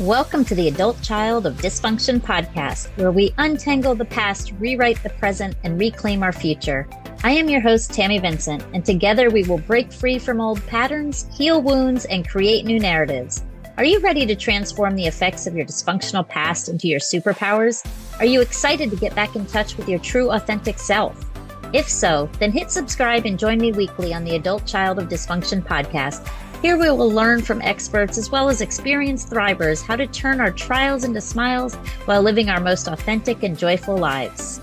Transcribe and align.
Welcome 0.00 0.46
to 0.46 0.54
the 0.54 0.68
Adult 0.68 1.02
Child 1.02 1.44
of 1.44 1.58
Dysfunction 1.58 2.20
podcast, 2.20 2.88
where 2.96 3.12
we 3.12 3.34
untangle 3.36 3.94
the 3.94 4.06
past, 4.06 4.54
rewrite 4.58 5.02
the 5.02 5.10
present, 5.10 5.56
and 5.62 5.78
reclaim 5.78 6.22
our 6.22 6.32
future. 6.32 6.88
I 7.22 7.32
am 7.32 7.50
your 7.50 7.60
host, 7.60 7.92
Tammy 7.92 8.18
Vincent, 8.18 8.64
and 8.72 8.82
together 8.82 9.28
we 9.28 9.42
will 9.42 9.58
break 9.58 9.92
free 9.92 10.18
from 10.18 10.40
old 10.40 10.66
patterns, 10.66 11.28
heal 11.36 11.60
wounds, 11.60 12.06
and 12.06 12.26
create 12.26 12.64
new 12.64 12.80
narratives. 12.80 13.44
Are 13.76 13.84
you 13.84 14.00
ready 14.00 14.24
to 14.24 14.34
transform 14.34 14.96
the 14.96 15.06
effects 15.06 15.46
of 15.46 15.54
your 15.54 15.66
dysfunctional 15.66 16.26
past 16.26 16.70
into 16.70 16.88
your 16.88 17.00
superpowers? 17.00 17.86
Are 18.20 18.24
you 18.24 18.40
excited 18.40 18.88
to 18.88 18.96
get 18.96 19.14
back 19.14 19.36
in 19.36 19.44
touch 19.44 19.76
with 19.76 19.86
your 19.86 19.98
true, 19.98 20.30
authentic 20.30 20.78
self? 20.78 21.26
If 21.74 21.90
so, 21.90 22.30
then 22.38 22.52
hit 22.52 22.70
subscribe 22.70 23.26
and 23.26 23.38
join 23.38 23.58
me 23.58 23.72
weekly 23.72 24.14
on 24.14 24.24
the 24.24 24.36
Adult 24.36 24.64
Child 24.64 24.98
of 24.98 25.10
Dysfunction 25.10 25.62
podcast 25.62 26.26
here 26.62 26.76
we 26.76 26.90
will 26.90 27.10
learn 27.10 27.40
from 27.40 27.62
experts 27.62 28.18
as 28.18 28.30
well 28.30 28.48
as 28.48 28.60
experienced 28.60 29.30
thrivers 29.30 29.82
how 29.82 29.96
to 29.96 30.06
turn 30.06 30.40
our 30.40 30.50
trials 30.50 31.04
into 31.04 31.20
smiles 31.20 31.74
while 32.04 32.22
living 32.22 32.50
our 32.50 32.60
most 32.60 32.86
authentic 32.86 33.42
and 33.42 33.58
joyful 33.58 33.96
lives. 33.96 34.60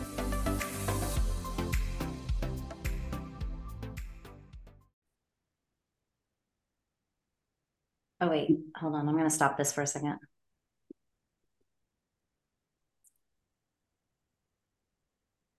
Oh, 8.19 8.29
wait, 8.29 8.49
hold 8.75 8.95
on. 8.95 9.07
I'm 9.07 9.15
going 9.15 9.23
to 9.25 9.29
stop 9.29 9.57
this 9.57 9.71
for 9.71 9.81
a 9.81 9.87
second. 9.87 10.17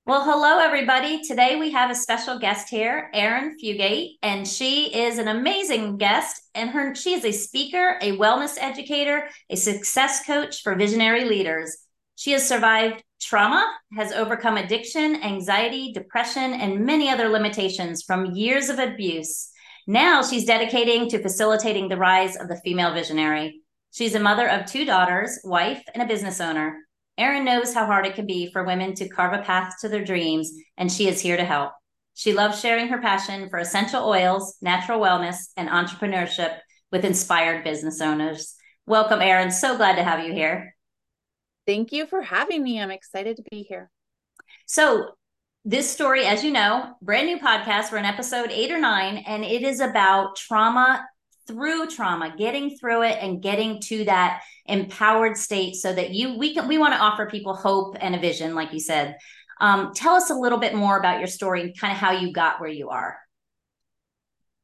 Well, 0.09 0.25
hello, 0.25 0.59
everybody. 0.59 1.21
Today 1.23 1.57
we 1.57 1.71
have 1.73 1.91
a 1.91 1.95
special 1.95 2.39
guest 2.39 2.71
here, 2.71 3.11
Arin 3.15 3.57
Fugate, 3.63 4.13
and 4.23 4.49
she 4.49 4.87
is 4.87 5.19
an 5.19 5.29
amazing 5.29 5.99
guest. 5.99 6.49
And 6.55 6.71
her, 6.71 6.95
she 6.95 7.13
is 7.13 7.27
a 7.27 7.31
speaker, 7.31 7.99
a 8.01 8.17
wellness 8.17 8.57
educator, 8.59 9.29
a 9.51 9.57
success 9.57 10.25
coach 10.25 10.63
for 10.63 10.75
visionary 10.77 11.27
leaders. 11.27 11.77
She 12.17 12.33
has 12.33 12.49
survived 12.49 13.03
trauma, 13.21 13.71
has 13.99 14.13
overcome 14.13 14.57
addiction, 14.57 15.23
anxiety, 15.23 15.93
depression, 15.93 16.55
and 16.55 16.87
many 16.87 17.11
other 17.11 17.29
limitations 17.29 18.03
from 18.03 18.35
years 18.35 18.71
of 18.71 18.79
abuse. 18.79 19.51
Now 19.87 20.23
she's 20.23 20.47
dedicating 20.47 21.11
to 21.11 21.21
facilitating 21.21 21.91
the 21.91 21.99
rise 21.99 22.35
of 22.35 22.49
the 22.49 22.59
female 22.65 22.95
visionary. 22.95 23.61
She's 23.91 24.15
a 24.15 24.21
mother 24.21 24.49
of 24.49 24.65
two 24.65 24.87
daughters, 24.87 25.39
wife, 25.45 25.83
and 25.93 26.03
a 26.03 26.07
business 26.07 26.41
owner. 26.41 26.88
Arin 27.19 27.45
knows 27.45 27.75
how 27.75 27.85
hard 27.87 28.07
it 28.07 28.15
can 28.15 28.27
be 28.27 28.51
for 28.53 28.65
women 28.65 28.95
to 28.95 29.09
carve 29.09 29.33
a 29.33 29.43
path 29.43 29.75
to 29.81 29.89
their 29.89 30.05
dreams, 30.05 30.53
and 30.77 30.91
she 30.91 31.09
is 31.09 31.21
here 31.21 31.37
to 31.37 31.45
help. 31.45 31.73
She 32.15 32.33
loves 32.33 32.61
sharing 32.61 32.89
her 32.89 33.01
passion 33.01 33.49
for 33.49 33.59
essential 33.59 34.05
oils, 34.05 34.57
natural 34.63 35.01
wellness, 35.01 35.37
and 35.57 35.69
entrepreneurship 35.69 36.59
with 36.93 37.05
inspired 37.05 37.65
business 37.65 38.01
owners. 38.01 38.55
Welcome, 38.87 39.21
Arin. 39.21 39.53
So 39.53 39.77
glad 39.77 39.97
to 39.97 40.05
have 40.05 40.25
you 40.25 40.33
here. 40.33 40.75
Thank 41.67 41.93
you 41.93 42.07
for 42.07 42.23
having 42.23 42.63
me. 42.63 42.81
I'm 42.81 42.91
excited 42.91 43.37
to 43.37 43.43
be 43.51 43.63
here. 43.63 43.91
So, 44.67 45.11
this 45.65 45.91
story, 45.91 46.25
as 46.25 46.43
you 46.43 46.51
know, 46.51 46.95
brand 47.03 47.27
new 47.27 47.39
podcast. 47.39 47.93
We're 47.93 47.99
in 47.99 48.05
episode 48.05 48.51
eight 48.51 48.71
or 48.71 48.81
nine, 48.81 49.19
and 49.19 49.45
it 49.45 49.63
is 49.63 49.81
about 49.81 50.37
trauma 50.37 51.05
through 51.49 51.89
trauma, 51.89 52.35
getting 52.37 52.77
through 52.79 53.03
it 53.03 53.19
and 53.21 53.43
getting 53.43 53.81
to 53.81 54.05
that 54.05 54.43
empowered 54.67 55.37
state 55.37 55.75
so 55.75 55.93
that 55.93 56.11
you 56.11 56.39
we 56.39 56.55
can 56.55 56.69
we 56.69 56.79
want 56.79 56.95
to 56.95 57.01
offer 57.01 57.27
people 57.27 57.55
hope 57.55 57.97
and 58.01 58.15
a 58.15 58.21
vision, 58.21 58.55
like 58.55 58.73
you 58.73 58.81
said. 58.81 59.17
Um, 59.61 59.93
tell 59.95 60.15
us 60.15 60.31
a 60.31 60.35
little 60.35 60.59
bit 60.59 60.75
more 60.75 60.99
about 60.99 61.19
your 61.19 61.27
story 61.27 61.63
and 61.63 61.77
kind 61.77 61.93
of 61.93 61.99
how 61.99 62.13
you 62.13 62.33
got 62.33 62.61
where 62.61 62.71
you 62.71 62.91
are. 62.91 63.19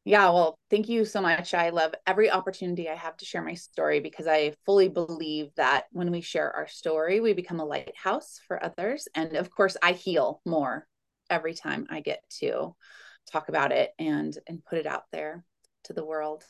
Yeah, 0.06 0.26
well, 0.30 0.58
thank 0.68 0.90
you 0.90 1.06
so 1.06 1.22
much. 1.22 1.54
I 1.54 1.70
love 1.70 1.94
every 2.06 2.30
opportunity 2.30 2.90
I 2.90 2.94
have 2.94 3.16
to 3.16 3.24
share 3.24 3.42
my 3.42 3.54
story 3.54 4.00
because 4.00 4.26
I 4.26 4.52
fully 4.66 4.88
believe 4.88 5.48
that 5.56 5.84
when 5.92 6.10
we 6.10 6.20
share 6.20 6.54
our 6.54 6.68
story, 6.68 7.20
we 7.20 7.32
become 7.32 7.58
a 7.58 7.64
lighthouse 7.64 8.38
for 8.46 8.62
others. 8.62 9.08
And 9.14 9.34
of 9.34 9.50
course, 9.50 9.78
I 9.82 9.92
heal 9.92 10.42
more 10.44 10.86
every 11.30 11.54
time 11.54 11.86
I 11.88 12.00
get 12.00 12.22
to 12.40 12.76
talk 13.32 13.48
about 13.48 13.72
it 13.72 13.92
and 13.98 14.36
and 14.46 14.62
put 14.62 14.78
it 14.78 14.86
out 14.86 15.04
there 15.10 15.42
to 15.84 15.94
the 15.94 16.04
world. 16.04 16.44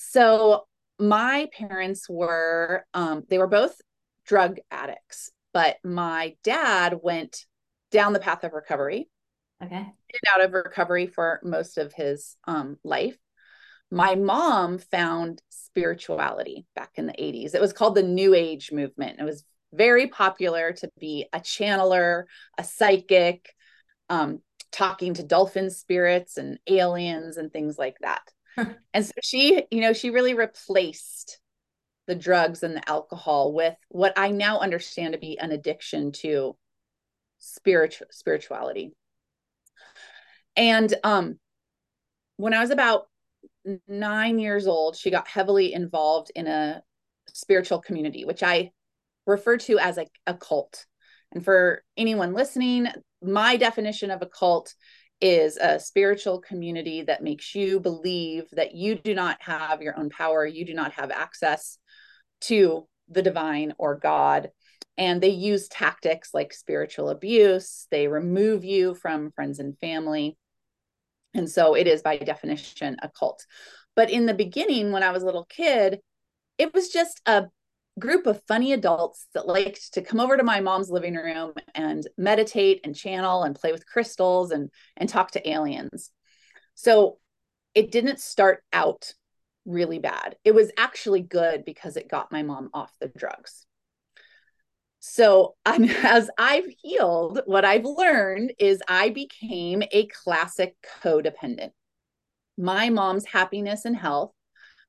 So 0.00 0.68
my 1.00 1.48
parents 1.52 2.08
were 2.08 2.86
um, 2.94 3.24
they 3.28 3.38
were 3.38 3.48
both 3.48 3.80
drug 4.24 4.58
addicts, 4.70 5.32
but 5.52 5.76
my 5.84 6.36
dad 6.44 7.00
went 7.02 7.44
down 7.90 8.12
the 8.12 8.20
path 8.20 8.44
of 8.44 8.52
recovery. 8.52 9.08
Okay. 9.60 9.74
And 9.74 9.92
out 10.32 10.40
of 10.40 10.52
recovery 10.52 11.08
for 11.08 11.40
most 11.42 11.78
of 11.78 11.92
his 11.92 12.36
um, 12.46 12.78
life. 12.84 13.18
My 13.90 14.14
mom 14.14 14.78
found 14.78 15.42
spirituality 15.48 16.64
back 16.76 16.92
in 16.94 17.06
the 17.06 17.14
80s. 17.14 17.56
It 17.56 17.60
was 17.60 17.72
called 17.72 17.96
the 17.96 18.02
New 18.04 18.34
Age 18.34 18.70
movement. 18.70 19.18
It 19.18 19.24
was 19.24 19.42
very 19.72 20.06
popular 20.06 20.72
to 20.74 20.88
be 21.00 21.26
a 21.32 21.40
channeler, 21.40 22.24
a 22.56 22.62
psychic, 22.62 23.52
um, 24.08 24.42
talking 24.70 25.14
to 25.14 25.24
dolphin 25.24 25.70
spirits 25.70 26.36
and 26.36 26.60
aliens 26.68 27.36
and 27.36 27.52
things 27.52 27.78
like 27.78 27.96
that 28.00 28.22
and 28.94 29.04
so 29.06 29.12
she, 29.22 29.62
you 29.70 29.80
know, 29.80 29.92
she 29.92 30.10
really 30.10 30.34
replaced 30.34 31.40
the 32.06 32.14
drugs 32.14 32.62
and 32.62 32.74
the 32.74 32.88
alcohol 32.88 33.52
with 33.52 33.76
what 33.88 34.14
I 34.16 34.30
now 34.30 34.60
understand 34.60 35.12
to 35.12 35.18
be 35.18 35.38
an 35.38 35.52
addiction 35.52 36.12
to 36.12 36.56
spiritual 37.38 38.06
spirituality. 38.10 38.92
And 40.56 40.92
um 41.04 41.38
when 42.36 42.54
I 42.54 42.60
was 42.60 42.70
about 42.70 43.08
9 43.86 44.38
years 44.38 44.66
old, 44.66 44.96
she 44.96 45.10
got 45.10 45.28
heavily 45.28 45.72
involved 45.72 46.30
in 46.34 46.46
a 46.46 46.82
spiritual 47.32 47.80
community, 47.80 48.24
which 48.24 48.42
I 48.42 48.70
refer 49.26 49.58
to 49.58 49.78
as 49.78 49.98
a, 49.98 50.06
a 50.26 50.34
cult. 50.34 50.86
And 51.32 51.44
for 51.44 51.84
anyone 51.96 52.32
listening, 52.32 52.88
my 53.22 53.56
definition 53.56 54.10
of 54.10 54.22
a 54.22 54.26
cult 54.26 54.74
is 55.20 55.56
a 55.56 55.80
spiritual 55.80 56.40
community 56.40 57.02
that 57.02 57.22
makes 57.22 57.54
you 57.54 57.80
believe 57.80 58.44
that 58.52 58.74
you 58.74 58.94
do 58.94 59.14
not 59.14 59.38
have 59.40 59.82
your 59.82 59.98
own 59.98 60.10
power, 60.10 60.46
you 60.46 60.64
do 60.64 60.74
not 60.74 60.92
have 60.92 61.10
access 61.10 61.78
to 62.42 62.86
the 63.08 63.22
divine 63.22 63.74
or 63.78 63.96
God. 63.96 64.50
And 64.96 65.20
they 65.20 65.30
use 65.30 65.68
tactics 65.68 66.30
like 66.34 66.52
spiritual 66.52 67.08
abuse, 67.08 67.86
they 67.90 68.08
remove 68.08 68.64
you 68.64 68.94
from 68.94 69.32
friends 69.32 69.58
and 69.58 69.78
family. 69.78 70.36
And 71.34 71.50
so 71.50 71.74
it 71.74 71.86
is 71.86 72.02
by 72.02 72.16
definition 72.16 72.96
a 73.02 73.08
cult. 73.08 73.44
But 73.94 74.10
in 74.10 74.26
the 74.26 74.34
beginning, 74.34 74.92
when 74.92 75.02
I 75.02 75.10
was 75.10 75.22
a 75.22 75.26
little 75.26 75.44
kid, 75.44 76.00
it 76.58 76.74
was 76.74 76.88
just 76.88 77.20
a 77.26 77.46
group 77.98 78.26
of 78.26 78.42
funny 78.46 78.72
adults 78.72 79.26
that 79.34 79.46
liked 79.46 79.94
to 79.94 80.02
come 80.02 80.20
over 80.20 80.36
to 80.36 80.42
my 80.42 80.60
mom's 80.60 80.90
living 80.90 81.14
room 81.14 81.52
and 81.74 82.06
meditate 82.16 82.80
and 82.84 82.94
channel 82.94 83.42
and 83.42 83.54
play 83.54 83.72
with 83.72 83.86
crystals 83.86 84.50
and 84.50 84.70
and 84.96 85.08
talk 85.08 85.32
to 85.32 85.48
aliens. 85.48 86.10
So 86.74 87.18
it 87.74 87.90
didn't 87.90 88.20
start 88.20 88.62
out 88.72 89.12
really 89.64 89.98
bad. 89.98 90.36
It 90.44 90.54
was 90.54 90.70
actually 90.78 91.22
good 91.22 91.64
because 91.64 91.96
it 91.96 92.08
got 92.08 92.32
my 92.32 92.42
mom 92.42 92.70
off 92.72 92.92
the 93.00 93.08
drugs. 93.08 93.66
So 95.00 95.54
um, 95.66 95.84
as 96.02 96.30
I've 96.38 96.68
healed, 96.82 97.40
what 97.46 97.64
I've 97.64 97.84
learned 97.84 98.52
is 98.58 98.82
I 98.88 99.10
became 99.10 99.82
a 99.92 100.06
classic 100.06 100.74
codependent. 101.02 101.70
My 102.56 102.90
mom's 102.90 103.26
happiness 103.26 103.84
and 103.84 103.96
health 103.96 104.32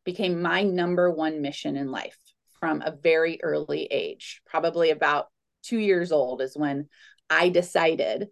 became 0.06 0.42
my 0.42 0.64
number 0.64 1.12
one 1.12 1.42
mission 1.42 1.76
in 1.76 1.92
life 1.92 2.18
from 2.60 2.82
a 2.82 2.96
very 2.96 3.40
early 3.42 3.86
age, 3.86 4.42
probably 4.46 4.90
about 4.90 5.28
two 5.64 5.80
years 5.80 6.12
old, 6.12 6.42
is 6.42 6.58
when 6.58 6.88
I 7.30 7.50
decided 7.50 8.28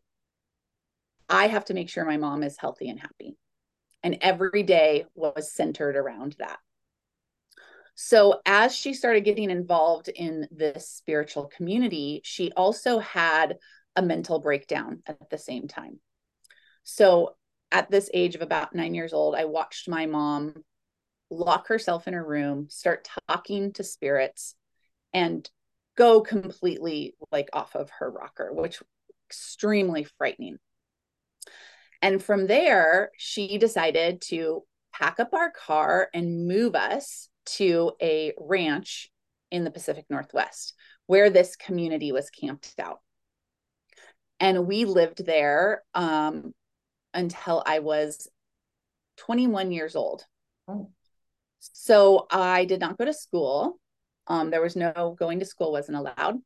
I 1.29 1.47
have 1.47 1.65
to 1.65 1.73
make 1.73 1.89
sure 1.89 2.05
my 2.05 2.17
mom 2.17 2.43
is 2.43 2.57
healthy 2.57 2.89
and 2.89 2.99
happy. 2.99 3.35
And 4.03 4.17
every 4.21 4.63
day 4.63 5.05
was 5.15 5.51
centered 5.51 5.95
around 5.95 6.35
that. 6.39 6.59
So, 7.95 8.41
as 8.45 8.75
she 8.75 8.93
started 8.93 9.25
getting 9.25 9.49
involved 9.49 10.07
in 10.07 10.47
this 10.51 10.87
spiritual 10.87 11.45
community, 11.47 12.21
she 12.23 12.51
also 12.55 12.99
had 12.99 13.57
a 13.95 14.03
mental 14.03 14.39
breakdown 14.39 15.01
at 15.07 15.31
the 15.31 15.37
same 15.39 15.67
time. 15.67 15.99
So, 16.83 17.35
at 17.71 17.89
this 17.89 18.09
age 18.13 18.35
of 18.35 18.41
about 18.41 18.75
nine 18.75 18.93
years 18.93 19.13
old, 19.13 19.35
I 19.35 19.45
watched 19.45 19.89
my 19.89 20.05
mom 20.05 20.63
lock 21.29 21.67
herself 21.67 22.07
in 22.07 22.13
her 22.13 22.23
room, 22.23 22.67
start 22.69 23.07
talking 23.27 23.73
to 23.73 23.83
spirits, 23.83 24.55
and 25.13 25.49
go 25.95 26.21
completely 26.21 27.15
like 27.31 27.49
off 27.53 27.75
of 27.75 27.89
her 27.99 28.09
rocker, 28.09 28.53
which 28.53 28.81
extremely 29.27 30.05
frightening. 30.17 30.57
And 32.01 32.23
from 32.23 32.47
there, 32.47 33.11
she 33.17 33.57
decided 33.57 34.21
to 34.29 34.63
pack 34.93 35.19
up 35.19 35.33
our 35.33 35.51
car 35.51 36.09
and 36.13 36.47
move 36.47 36.75
us 36.75 37.29
to 37.45 37.91
a 38.01 38.33
ranch 38.37 39.11
in 39.51 39.63
the 39.63 39.71
Pacific 39.71 40.05
Northwest 40.09 40.73
where 41.07 41.29
this 41.29 41.55
community 41.55 42.11
was 42.11 42.29
camped 42.29 42.73
out. 42.79 42.99
And 44.39 44.67
we 44.67 44.85
lived 44.85 45.25
there 45.25 45.83
um, 45.93 46.53
until 47.13 47.63
I 47.65 47.79
was 47.79 48.27
21 49.17 49.71
years 49.71 49.95
old. 49.95 50.25
Oh. 50.67 50.91
So 51.73 52.27
I 52.31 52.65
did 52.65 52.79
not 52.79 52.97
go 52.97 53.05
to 53.05 53.13
school. 53.13 53.79
Um, 54.27 54.49
there 54.49 54.61
was 54.61 54.75
no 54.75 55.15
going 55.17 55.39
to 55.39 55.45
school 55.45 55.71
wasn't 55.71 55.97
allowed. 55.97 56.37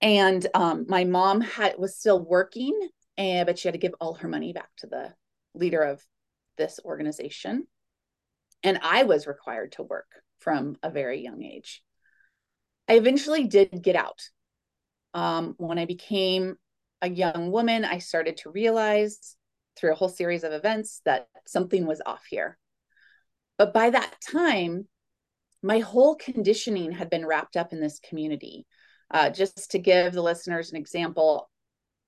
And 0.00 0.46
um, 0.54 0.86
my 0.88 1.04
mom 1.04 1.40
had 1.40 1.76
was 1.78 1.96
still 1.96 2.22
working, 2.24 2.78
and 3.16 3.46
but 3.46 3.58
she 3.58 3.68
had 3.68 3.74
to 3.74 3.78
give 3.78 3.94
all 4.00 4.14
her 4.14 4.28
money 4.28 4.52
back 4.52 4.68
to 4.78 4.86
the 4.86 5.14
leader 5.54 5.82
of 5.82 6.02
this 6.56 6.78
organization. 6.84 7.66
And 8.62 8.78
I 8.82 9.04
was 9.04 9.26
required 9.26 9.72
to 9.72 9.82
work 9.82 10.08
from 10.40 10.76
a 10.82 10.90
very 10.90 11.20
young 11.20 11.42
age. 11.42 11.82
I 12.88 12.94
eventually 12.94 13.46
did 13.46 13.82
get 13.82 13.96
out. 13.96 14.20
Um, 15.14 15.54
when 15.58 15.78
I 15.78 15.84
became 15.84 16.56
a 17.02 17.08
young 17.08 17.50
woman, 17.50 17.84
I 17.84 17.98
started 17.98 18.38
to 18.38 18.50
realize 18.50 19.36
through 19.76 19.92
a 19.92 19.94
whole 19.94 20.08
series 20.08 20.44
of 20.44 20.52
events 20.52 21.00
that 21.04 21.28
something 21.46 21.86
was 21.86 22.02
off 22.04 22.24
here. 22.28 22.58
But 23.58 23.74
by 23.74 23.90
that 23.90 24.14
time, 24.20 24.86
my 25.62 25.80
whole 25.80 26.14
conditioning 26.14 26.92
had 26.92 27.10
been 27.10 27.26
wrapped 27.26 27.56
up 27.56 27.72
in 27.72 27.80
this 27.80 27.98
community. 27.98 28.66
Uh, 29.10 29.30
just 29.30 29.72
to 29.72 29.78
give 29.78 30.12
the 30.12 30.22
listeners 30.22 30.70
an 30.70 30.76
example, 30.76 31.50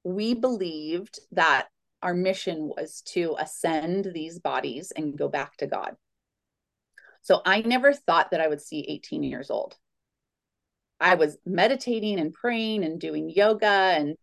we 0.04 0.34
believed 0.34 1.18
that 1.32 1.66
our 2.02 2.14
mission 2.14 2.68
was 2.68 3.02
to 3.02 3.36
ascend 3.38 4.10
these 4.14 4.38
bodies 4.38 4.92
and 4.94 5.18
go 5.18 5.28
back 5.28 5.56
to 5.56 5.66
God. 5.66 5.96
So 7.22 7.42
I 7.44 7.60
never 7.60 7.92
thought 7.92 8.30
that 8.30 8.40
I 8.40 8.48
would 8.48 8.62
see 8.62 8.86
18 8.88 9.22
years 9.22 9.50
old. 9.50 9.76
I 10.98 11.14
was 11.16 11.36
meditating 11.44 12.18
and 12.18 12.32
praying 12.32 12.84
and 12.84 13.00
doing 13.00 13.30
yoga 13.30 13.66
and 13.66 14.16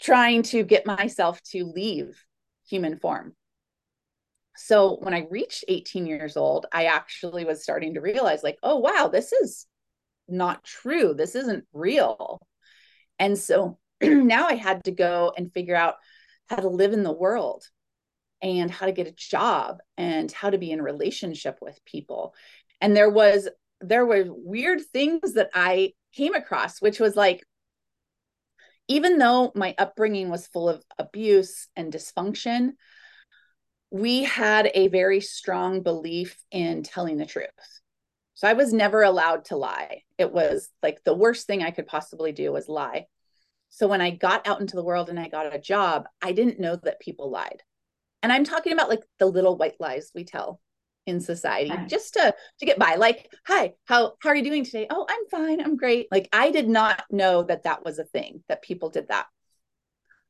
trying 0.00 0.42
to 0.44 0.64
get 0.64 0.86
myself 0.86 1.40
to 1.50 1.64
leave 1.64 2.22
human 2.68 2.98
form. 2.98 3.34
So 4.56 4.96
when 5.00 5.14
I 5.14 5.26
reached 5.30 5.64
18 5.68 6.06
years 6.06 6.36
old, 6.36 6.66
I 6.72 6.86
actually 6.86 7.44
was 7.44 7.62
starting 7.62 7.94
to 7.94 8.00
realize, 8.00 8.42
like, 8.42 8.58
oh, 8.62 8.78
wow, 8.78 9.08
this 9.12 9.32
is 9.32 9.66
not 10.28 10.64
true. 10.64 11.14
This 11.14 11.34
isn't 11.34 11.64
real. 11.72 12.38
And 13.18 13.36
so 13.38 13.78
now 14.02 14.46
I 14.46 14.54
had 14.54 14.84
to 14.84 14.92
go 14.92 15.32
and 15.36 15.52
figure 15.52 15.76
out 15.76 15.96
how 16.48 16.56
to 16.56 16.68
live 16.68 16.92
in 16.92 17.02
the 17.02 17.12
world 17.12 17.64
and 18.42 18.70
how 18.70 18.86
to 18.86 18.92
get 18.92 19.06
a 19.06 19.12
job 19.12 19.78
and 19.96 20.30
how 20.30 20.50
to 20.50 20.58
be 20.58 20.70
in 20.70 20.82
relationship 20.82 21.58
with 21.60 21.84
people. 21.84 22.34
And 22.80 22.96
there 22.96 23.10
was 23.10 23.48
there 23.80 24.06
were 24.06 24.24
weird 24.28 24.80
things 24.92 25.34
that 25.34 25.50
I 25.54 25.92
came 26.14 26.34
across, 26.34 26.80
which 26.80 27.00
was 27.00 27.16
like, 27.16 27.44
even 28.88 29.18
though 29.18 29.52
my 29.54 29.74
upbringing 29.78 30.28
was 30.28 30.46
full 30.46 30.68
of 30.68 30.82
abuse 30.98 31.68
and 31.74 31.92
dysfunction, 31.92 32.72
we 33.94 34.24
had 34.24 34.72
a 34.74 34.88
very 34.88 35.20
strong 35.20 35.80
belief 35.80 36.36
in 36.50 36.82
telling 36.82 37.16
the 37.16 37.24
truth. 37.24 37.46
So 38.34 38.48
I 38.48 38.54
was 38.54 38.72
never 38.72 39.04
allowed 39.04 39.44
to 39.46 39.56
lie. 39.56 40.02
It 40.18 40.32
was 40.32 40.68
like 40.82 41.04
the 41.04 41.14
worst 41.14 41.46
thing 41.46 41.62
I 41.62 41.70
could 41.70 41.86
possibly 41.86 42.32
do 42.32 42.50
was 42.50 42.68
lie. 42.68 43.06
So 43.68 43.86
when 43.86 44.00
I 44.00 44.10
got 44.10 44.48
out 44.48 44.60
into 44.60 44.74
the 44.74 44.82
world 44.82 45.10
and 45.10 45.20
I 45.20 45.28
got 45.28 45.54
a 45.54 45.60
job, 45.60 46.08
I 46.20 46.32
didn't 46.32 46.58
know 46.58 46.74
that 46.74 46.98
people 46.98 47.30
lied. 47.30 47.62
And 48.20 48.32
I'm 48.32 48.42
talking 48.42 48.72
about 48.72 48.88
like 48.88 49.04
the 49.20 49.26
little 49.26 49.56
white 49.56 49.76
lies 49.78 50.10
we 50.12 50.24
tell 50.24 50.60
in 51.06 51.20
society 51.20 51.70
right. 51.70 51.88
just 51.88 52.14
to 52.14 52.34
to 52.58 52.66
get 52.66 52.78
by 52.78 52.94
like 52.94 53.30
hi 53.46 53.74
how 53.84 54.14
how 54.20 54.30
are 54.30 54.34
you 54.34 54.42
doing 54.42 54.64
today 54.64 54.86
oh 54.88 55.04
i'm 55.06 55.26
fine 55.30 55.60
i'm 55.60 55.76
great 55.76 56.08
like 56.10 56.26
i 56.32 56.50
did 56.50 56.66
not 56.66 57.04
know 57.10 57.42
that 57.42 57.64
that 57.64 57.84
was 57.84 57.98
a 57.98 58.04
thing 58.04 58.42
that 58.48 58.62
people 58.62 58.88
did 58.88 59.06
that 59.08 59.26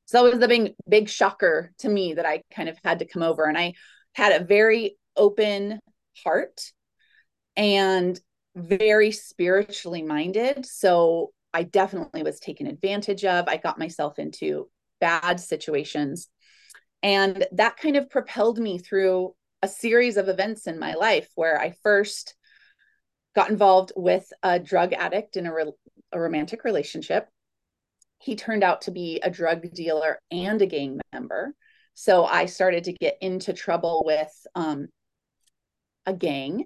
so 0.07 0.23
that 0.23 0.31
was 0.31 0.41
the 0.41 0.49
big 0.49 0.75
big 0.89 1.09
shocker 1.09 1.73
to 1.79 1.89
me 1.89 2.15
that 2.15 2.27
i 2.27 2.43
kind 2.55 2.69
of 2.69 2.79
had 2.85 2.99
to 3.01 3.07
come 3.07 3.23
over. 3.23 3.45
And 3.45 3.59
i 3.59 3.75
had 4.15 4.41
a 4.41 4.45
very 4.45 4.97
open 5.17 5.81
heart 6.25 6.61
and 7.57 8.19
very 8.57 9.11
spiritually 9.11 10.03
minded. 10.03 10.67
So 10.67 11.33
i 11.53 11.63
definitely 11.63 12.23
was 12.23 12.41
taken 12.41 12.67
advantage 12.67 13.25
of. 13.25 13.49
I 13.49 13.57
got 13.57 13.79
myself 13.79 14.19
into 14.19 14.69
bad 15.01 15.41
situations. 15.41 16.29
And 17.03 17.47
that 17.53 17.77
kind 17.77 17.97
of 17.97 18.09
propelled 18.09 18.59
me 18.59 18.79
through 18.79 19.35
a 19.63 19.69
series 19.69 20.17
of 20.17 20.29
events 20.29 20.67
in 20.67 20.79
my 20.79 20.95
life 20.95 21.29
where 21.35 21.61
I 21.61 21.75
first 21.83 22.35
got 23.35 23.51
involved 23.51 23.93
with 23.97 24.27
a 24.43 24.59
drug 24.59 24.93
addict 24.93 25.37
in 25.37 25.47
a, 25.47 25.53
re- 25.53 25.73
a 26.13 26.21
romantic 26.21 26.65
relationship. 26.65 27.29
He 28.19 28.37
turned 28.37 28.65
out 28.65 28.83
to 28.83 28.91
be 28.91 29.21
a 29.23 29.31
drug 29.31 29.71
dealer 29.73 30.19
and 30.31 30.61
a 30.63 30.67
gang 30.67 31.01
member. 31.13 31.55
So 31.95 32.25
I 32.25 32.47
started 32.47 32.85
to 32.85 32.93
get 32.93 33.19
into 33.21 33.53
trouble 33.53 34.03
with 34.05 34.33
um, 34.55 34.89
a 36.07 36.13
gang. 36.13 36.65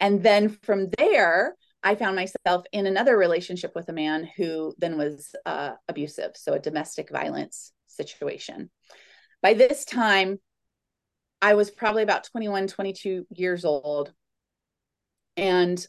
And 0.00 0.22
then 0.22 0.48
from 0.48 0.88
there, 0.98 1.54
I 1.82 1.94
found 1.96 2.16
myself 2.16 2.64
in 2.72 2.86
another 2.86 3.16
relationship 3.16 3.72
with 3.74 3.88
a 3.88 3.92
man 3.92 4.28
who 4.36 4.74
then 4.78 4.96
was 4.96 5.34
uh, 5.44 5.72
abusive. 5.88 6.32
So 6.36 6.54
a 6.54 6.58
domestic 6.58 7.10
violence 7.10 7.72
situation. 7.88 8.70
By 9.42 9.54
this 9.54 9.84
time, 9.84 10.38
I 11.40 11.54
was 11.54 11.70
probably 11.70 12.04
about 12.04 12.24
21, 12.24 12.68
22 12.68 13.26
years 13.30 13.64
old. 13.64 14.12
And 15.36 15.84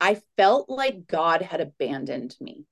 I 0.00 0.20
felt 0.36 0.70
like 0.70 1.06
God 1.06 1.42
had 1.42 1.60
abandoned 1.60 2.34
me. 2.40 2.64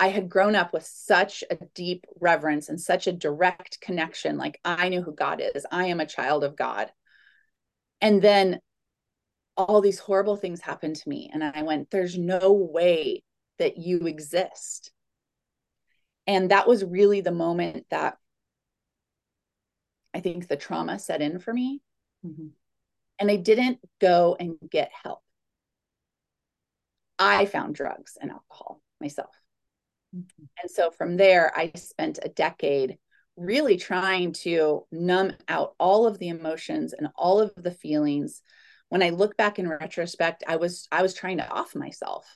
I 0.00 0.08
had 0.08 0.28
grown 0.28 0.54
up 0.54 0.72
with 0.72 0.84
such 0.84 1.42
a 1.50 1.58
deep 1.74 2.06
reverence 2.20 2.68
and 2.68 2.80
such 2.80 3.06
a 3.06 3.12
direct 3.12 3.80
connection. 3.80 4.38
Like 4.38 4.60
I 4.64 4.88
knew 4.88 5.02
who 5.02 5.12
God 5.12 5.42
is. 5.42 5.66
I 5.70 5.86
am 5.86 6.00
a 6.00 6.06
child 6.06 6.44
of 6.44 6.56
God. 6.56 6.92
And 8.00 8.22
then 8.22 8.60
all 9.56 9.80
these 9.80 9.98
horrible 9.98 10.36
things 10.36 10.60
happened 10.60 10.96
to 10.96 11.08
me. 11.08 11.30
And 11.32 11.42
I 11.42 11.62
went, 11.62 11.90
there's 11.90 12.16
no 12.16 12.52
way 12.52 13.24
that 13.58 13.76
you 13.76 14.06
exist. 14.06 14.92
And 16.28 16.52
that 16.52 16.68
was 16.68 16.84
really 16.84 17.20
the 17.20 17.32
moment 17.32 17.86
that 17.90 18.18
I 20.14 20.20
think 20.20 20.46
the 20.46 20.56
trauma 20.56 20.98
set 21.00 21.20
in 21.20 21.40
for 21.40 21.52
me. 21.52 21.82
Mm-hmm. 22.24 22.48
And 23.18 23.30
I 23.30 23.36
didn't 23.36 23.80
go 24.00 24.36
and 24.38 24.56
get 24.70 24.92
help. 25.02 25.22
I 27.18 27.46
found 27.46 27.74
drugs 27.74 28.16
and 28.20 28.30
alcohol 28.30 28.80
myself. 29.00 29.34
And 30.12 30.70
so 30.70 30.90
from 30.90 31.16
there, 31.16 31.52
I 31.56 31.72
spent 31.76 32.18
a 32.22 32.28
decade 32.28 32.98
really 33.36 33.76
trying 33.76 34.32
to 34.32 34.84
numb 34.90 35.32
out 35.48 35.74
all 35.78 36.06
of 36.06 36.18
the 36.18 36.28
emotions 36.28 36.92
and 36.92 37.08
all 37.14 37.40
of 37.40 37.52
the 37.56 37.70
feelings. 37.70 38.42
When 38.88 39.02
I 39.02 39.10
look 39.10 39.36
back 39.36 39.58
in 39.58 39.68
retrospect, 39.68 40.44
I 40.46 40.56
was 40.56 40.88
I 40.90 41.02
was 41.02 41.14
trying 41.14 41.38
to 41.38 41.48
off 41.48 41.74
myself. 41.74 42.26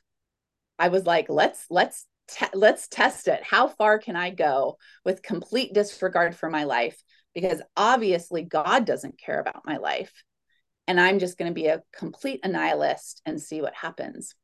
I 0.78 0.88
was 0.88 1.06
like, 1.06 1.26
let's 1.28 1.64
let's 1.70 2.06
te- 2.28 2.46
let's 2.54 2.88
test 2.88 3.28
it. 3.28 3.42
How 3.42 3.68
far 3.68 3.98
can 3.98 4.16
I 4.16 4.30
go 4.30 4.76
with 5.04 5.22
complete 5.22 5.72
disregard 5.72 6.36
for 6.36 6.50
my 6.50 6.64
life 6.64 7.02
because 7.34 7.62
obviously 7.76 8.42
God 8.42 8.84
doesn't 8.84 9.18
care 9.18 9.40
about 9.40 9.66
my 9.66 9.78
life. 9.78 10.12
And 10.86 11.00
I'm 11.00 11.18
just 11.18 11.38
going 11.38 11.50
to 11.50 11.54
be 11.54 11.66
a 11.66 11.82
complete 11.96 12.42
annihilist 12.44 13.22
and 13.24 13.40
see 13.40 13.62
what 13.62 13.74
happens. 13.74 14.34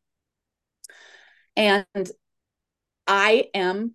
And 1.57 1.85
I 3.09 3.47
am 3.55 3.95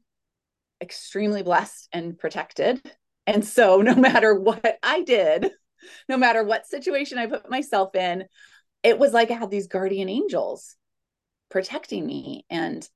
extremely 0.81 1.43
blessed 1.43 1.87
and 1.93 2.17
protected. 2.17 2.81
And 3.27 3.45
so, 3.45 3.77
no 3.81 3.95
matter 3.95 4.33
what 4.33 4.77
I 4.83 5.03
did, 5.03 5.51
no 6.09 6.17
matter 6.17 6.43
what 6.43 6.67
situation 6.67 7.17
I 7.17 7.27
put 7.27 7.49
myself 7.49 7.95
in, 7.95 8.25
it 8.81 8.99
was 8.99 9.13
like 9.13 9.31
I 9.31 9.35
had 9.35 9.51
these 9.51 9.67
guardian 9.67 10.09
angels 10.09 10.75
protecting 11.49 12.05
me. 12.05 12.45
And 12.49 12.87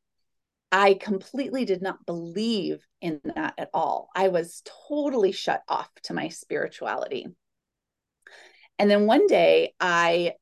I 0.72 0.96
completely 0.96 1.64
did 1.64 1.82
not 1.82 2.06
believe 2.06 2.86
in 3.00 3.22
that 3.36 3.54
at 3.58 3.70
all. 3.74 4.10
I 4.14 4.28
was 4.28 4.62
totally 4.90 5.32
shut 5.32 5.62
off 5.70 5.90
to 6.04 6.14
my 6.14 6.28
spirituality. 6.28 7.28
And 8.80 8.92
then 8.92 9.06
one 9.06 9.28
day 9.28 9.74
I 9.80 10.34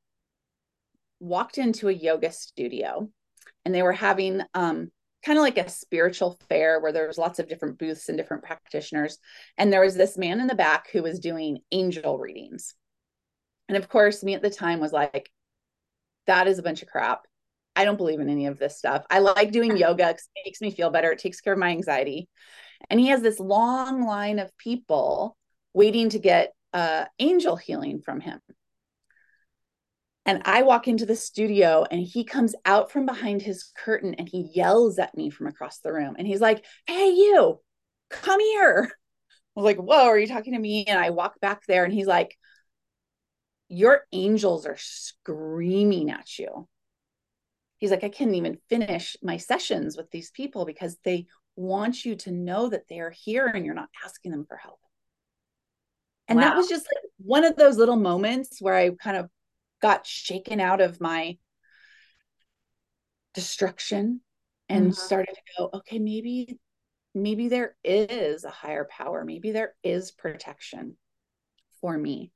walked 1.19 1.57
into 1.57 1.89
a 1.89 1.93
yoga 1.93 2.31
studio 2.31 3.09
and 3.63 3.73
they 3.73 3.83
were 3.83 3.93
having 3.93 4.41
um, 4.53 4.91
kind 5.25 5.39
of 5.39 5.43
like 5.43 5.57
a 5.57 5.67
spiritual 5.67 6.39
fair 6.47 6.79
where 6.79 6.91
there 6.91 7.07
was 7.07 7.17
lots 7.17 7.39
of 7.39 7.49
different 7.49 7.79
booths 7.79 8.09
and 8.09 8.17
different 8.17 8.43
practitioners. 8.43 9.17
And 9.57 9.73
there 9.73 9.81
was 9.81 9.95
this 9.95 10.17
man 10.17 10.39
in 10.39 10.47
the 10.47 10.55
back 10.55 10.91
who 10.91 11.01
was 11.01 11.19
doing 11.19 11.59
angel 11.71 12.19
readings. 12.19 12.75
And 13.67 13.75
of 13.75 13.89
course, 13.89 14.23
me 14.23 14.35
at 14.35 14.43
the 14.43 14.51
time 14.51 14.79
was 14.79 14.93
like, 14.93 15.31
that 16.27 16.47
is 16.47 16.59
a 16.59 16.63
bunch 16.63 16.83
of 16.83 16.89
crap. 16.89 17.25
I 17.75 17.85
don't 17.85 17.97
believe 17.97 18.19
in 18.19 18.29
any 18.29 18.45
of 18.45 18.59
this 18.59 18.77
stuff. 18.77 19.03
I 19.09 19.19
like 19.19 19.51
doing 19.51 19.75
yoga. 19.77 20.09
It 20.09 20.21
makes 20.45 20.61
me 20.61 20.69
feel 20.69 20.91
better. 20.91 21.11
It 21.11 21.19
takes 21.19 21.41
care 21.41 21.53
of 21.53 21.59
my 21.59 21.69
anxiety. 21.69 22.29
And 22.91 22.99
he 22.99 23.07
has 23.07 23.21
this 23.21 23.39
long 23.39 24.05
line 24.05 24.37
of 24.37 24.55
people 24.57 25.35
waiting 25.73 26.09
to 26.09 26.19
get 26.19 26.53
uh, 26.71 27.05
angel 27.17 27.55
healing 27.55 28.01
from 28.01 28.19
him. 28.19 28.39
And 30.25 30.41
I 30.45 30.63
walk 30.63 30.87
into 30.87 31.05
the 31.05 31.15
studio 31.15 31.85
and 31.89 32.01
he 32.01 32.23
comes 32.23 32.55
out 32.65 32.91
from 32.91 33.05
behind 33.05 33.41
his 33.41 33.71
curtain 33.77 34.15
and 34.15 34.27
he 34.27 34.49
yells 34.53 34.97
at 34.97 35.15
me 35.15 35.29
from 35.29 35.47
across 35.47 35.79
the 35.79 35.93
room. 35.93 36.15
And 36.17 36.25
he's 36.27 36.41
like, 36.41 36.65
Hey, 36.87 37.11
you, 37.11 37.59
come 38.09 38.39
here. 38.39 38.91
I 39.57 39.59
was 39.59 39.65
like, 39.65 39.77
Whoa, 39.77 40.05
are 40.05 40.17
you 40.17 40.27
talking 40.27 40.53
to 40.53 40.59
me? 40.59 40.85
And 40.85 40.99
I 40.99 41.11
walk 41.11 41.39
back 41.39 41.61
there 41.67 41.83
and 41.83 41.93
he's 41.93 42.07
like, 42.07 42.35
your 43.67 44.03
angels 44.11 44.65
are 44.65 44.77
screaming 44.77 46.11
at 46.11 46.37
you. 46.37 46.67
He's 47.77 47.91
like, 47.91 48.03
I 48.03 48.09
can't 48.09 48.35
even 48.35 48.57
finish 48.69 49.17
my 49.21 49.37
sessions 49.37 49.97
with 49.97 50.09
these 50.11 50.31
people 50.31 50.65
because 50.65 50.97
they 51.03 51.25
want 51.55 52.05
you 52.05 52.15
to 52.15 52.31
know 52.31 52.69
that 52.69 52.87
they 52.89 52.99
are 52.99 53.11
here 53.11 53.47
and 53.47 53.65
you're 53.65 53.75
not 53.75 53.89
asking 54.03 54.31
them 54.31 54.45
for 54.47 54.57
help. 54.57 54.79
And 56.27 56.39
wow. 56.39 56.45
that 56.45 56.57
was 56.57 56.67
just 56.67 56.85
like 56.85 57.11
one 57.17 57.43
of 57.43 57.55
those 57.55 57.77
little 57.77 57.97
moments 57.97 58.61
where 58.61 58.75
I 58.75 58.91
kind 58.91 59.17
of 59.17 59.29
got 59.85 60.07
shaken 60.07 60.59
out 60.59 60.81
of 60.81 60.99
my 60.99 61.37
destruction 63.35 64.19
and 64.67 64.85
mm-hmm. 64.85 64.93
started 64.93 65.35
to 65.35 65.41
go, 65.59 65.69
okay, 65.75 65.99
maybe, 65.99 66.57
maybe 67.13 67.49
there 67.49 67.75
is 67.83 68.45
a 68.45 68.49
higher 68.49 68.87
power. 68.89 69.23
Maybe 69.23 69.51
there 69.51 69.75
is 69.83 70.09
protection 70.09 70.97
for 71.81 71.95
me. 71.95 72.31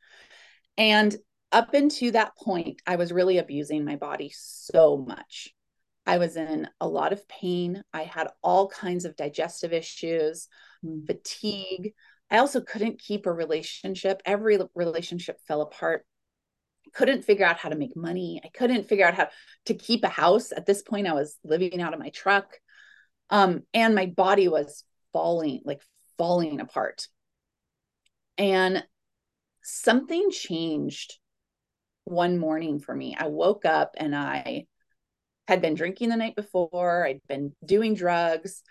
And 0.78 1.16
up 1.52 1.74
into 1.74 2.12
that 2.12 2.38
point, 2.38 2.84
I 2.86 2.98
was 2.98 3.12
really 3.12 3.40
abusing 3.40 3.84
my 3.84 3.96
body 3.96 4.32
so 4.36 4.98
much. 4.98 5.52
I 6.06 6.20
was 6.20 6.38
in 6.38 6.68
a 6.80 6.88
lot 6.88 7.14
of 7.14 7.28
pain. 7.28 7.82
I 7.92 8.04
had 8.04 8.28
all 8.44 8.70
kinds 8.70 9.06
of 9.06 9.16
digestive 9.16 9.74
issues, 9.74 10.48
mm. 10.86 11.04
fatigue. 11.08 11.94
I 12.30 12.38
also 12.38 12.62
couldn't 12.62 13.00
keep 13.00 13.26
a 13.26 13.34
relationship. 13.34 14.22
Every 14.24 14.60
relationship 14.76 15.40
fell 15.48 15.62
apart. 15.62 16.06
Couldn't 16.94 17.24
figure 17.24 17.46
out 17.46 17.58
how 17.58 17.70
to 17.70 17.76
make 17.76 17.96
money. 17.96 18.42
I 18.44 18.50
couldn't 18.50 18.88
figure 18.88 19.06
out 19.06 19.16
how 19.16 19.28
to 19.66 19.74
keep 19.74 20.04
a 20.04 20.10
house. 20.10 20.52
At 20.52 20.66
this 20.66 20.82
point, 20.82 21.08
I 21.08 21.14
was 21.14 21.38
living 21.44 21.82
out 21.82 21.94
of 21.94 22.00
my 22.00 22.10
truck. 22.10 22.60
Um, 23.30 23.64
and 23.74 23.96
my 23.96 24.08
body 24.08 24.48
was 24.48 24.84
falling, 25.14 25.62
like 25.66 25.82
falling 26.18 26.60
apart. 26.60 27.08
And 28.38 28.84
something 29.64 30.32
changed 30.32 31.18
one 32.06 32.38
morning 32.38 32.80
for 32.80 32.96
me. 32.96 33.16
I 33.18 33.28
woke 33.28 33.66
up 33.66 33.96
and 33.98 34.16
I 34.16 34.66
had 35.48 35.62
been 35.62 35.76
drinking 35.76 36.10
the 36.10 36.16
night 36.16 36.36
before. 36.36 37.06
I'd 37.06 37.22
been 37.28 37.54
doing 37.66 37.94
drugs. 37.94 38.64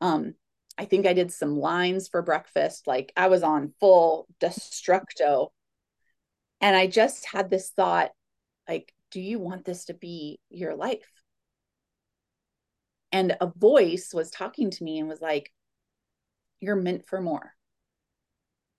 Um, 0.00 0.34
I 0.78 0.84
think 0.84 1.06
I 1.06 1.14
did 1.14 1.32
some 1.32 1.56
lines 1.56 2.08
for 2.08 2.22
breakfast. 2.22 2.86
Like 2.86 3.12
I 3.16 3.28
was 3.28 3.42
on 3.42 3.72
full 3.80 4.26
destructo. 4.40 5.48
And 6.60 6.74
I 6.74 6.86
just 6.86 7.26
had 7.26 7.50
this 7.50 7.70
thought 7.70 8.10
like, 8.68 8.92
do 9.10 9.20
you 9.20 9.38
want 9.38 9.64
this 9.64 9.86
to 9.86 9.94
be 9.94 10.40
your 10.50 10.74
life? 10.74 11.08
And 13.12 13.36
a 13.40 13.46
voice 13.46 14.10
was 14.12 14.30
talking 14.30 14.70
to 14.70 14.84
me 14.84 14.98
and 14.98 15.08
was 15.08 15.20
like, 15.20 15.52
you're 16.60 16.76
meant 16.76 17.06
for 17.06 17.20
more. 17.20 17.52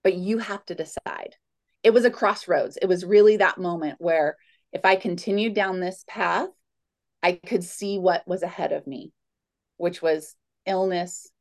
But 0.04 0.16
you 0.16 0.40
have 0.40 0.66
to 0.66 0.76
decide. 0.76 1.36
It 1.84 1.94
was 1.94 2.06
a 2.06 2.12
crossroads. 2.12 2.78
It 2.82 2.88
was 2.88 3.06
really 3.06 3.38
that 3.38 3.58
moment 3.58 3.96
where 4.00 4.36
if 4.74 4.84
I 4.84 4.96
continued 4.96 5.54
down 5.54 5.80
this 5.80 6.04
path, 6.08 6.50
I 7.24 7.34
could 7.34 7.64
see 7.64 7.98
what 7.98 8.28
was 8.28 8.44
ahead 8.44 8.74
of 8.74 8.86
me, 8.86 9.14
which 9.78 10.02
was 10.02 10.36
illness, 10.66 11.32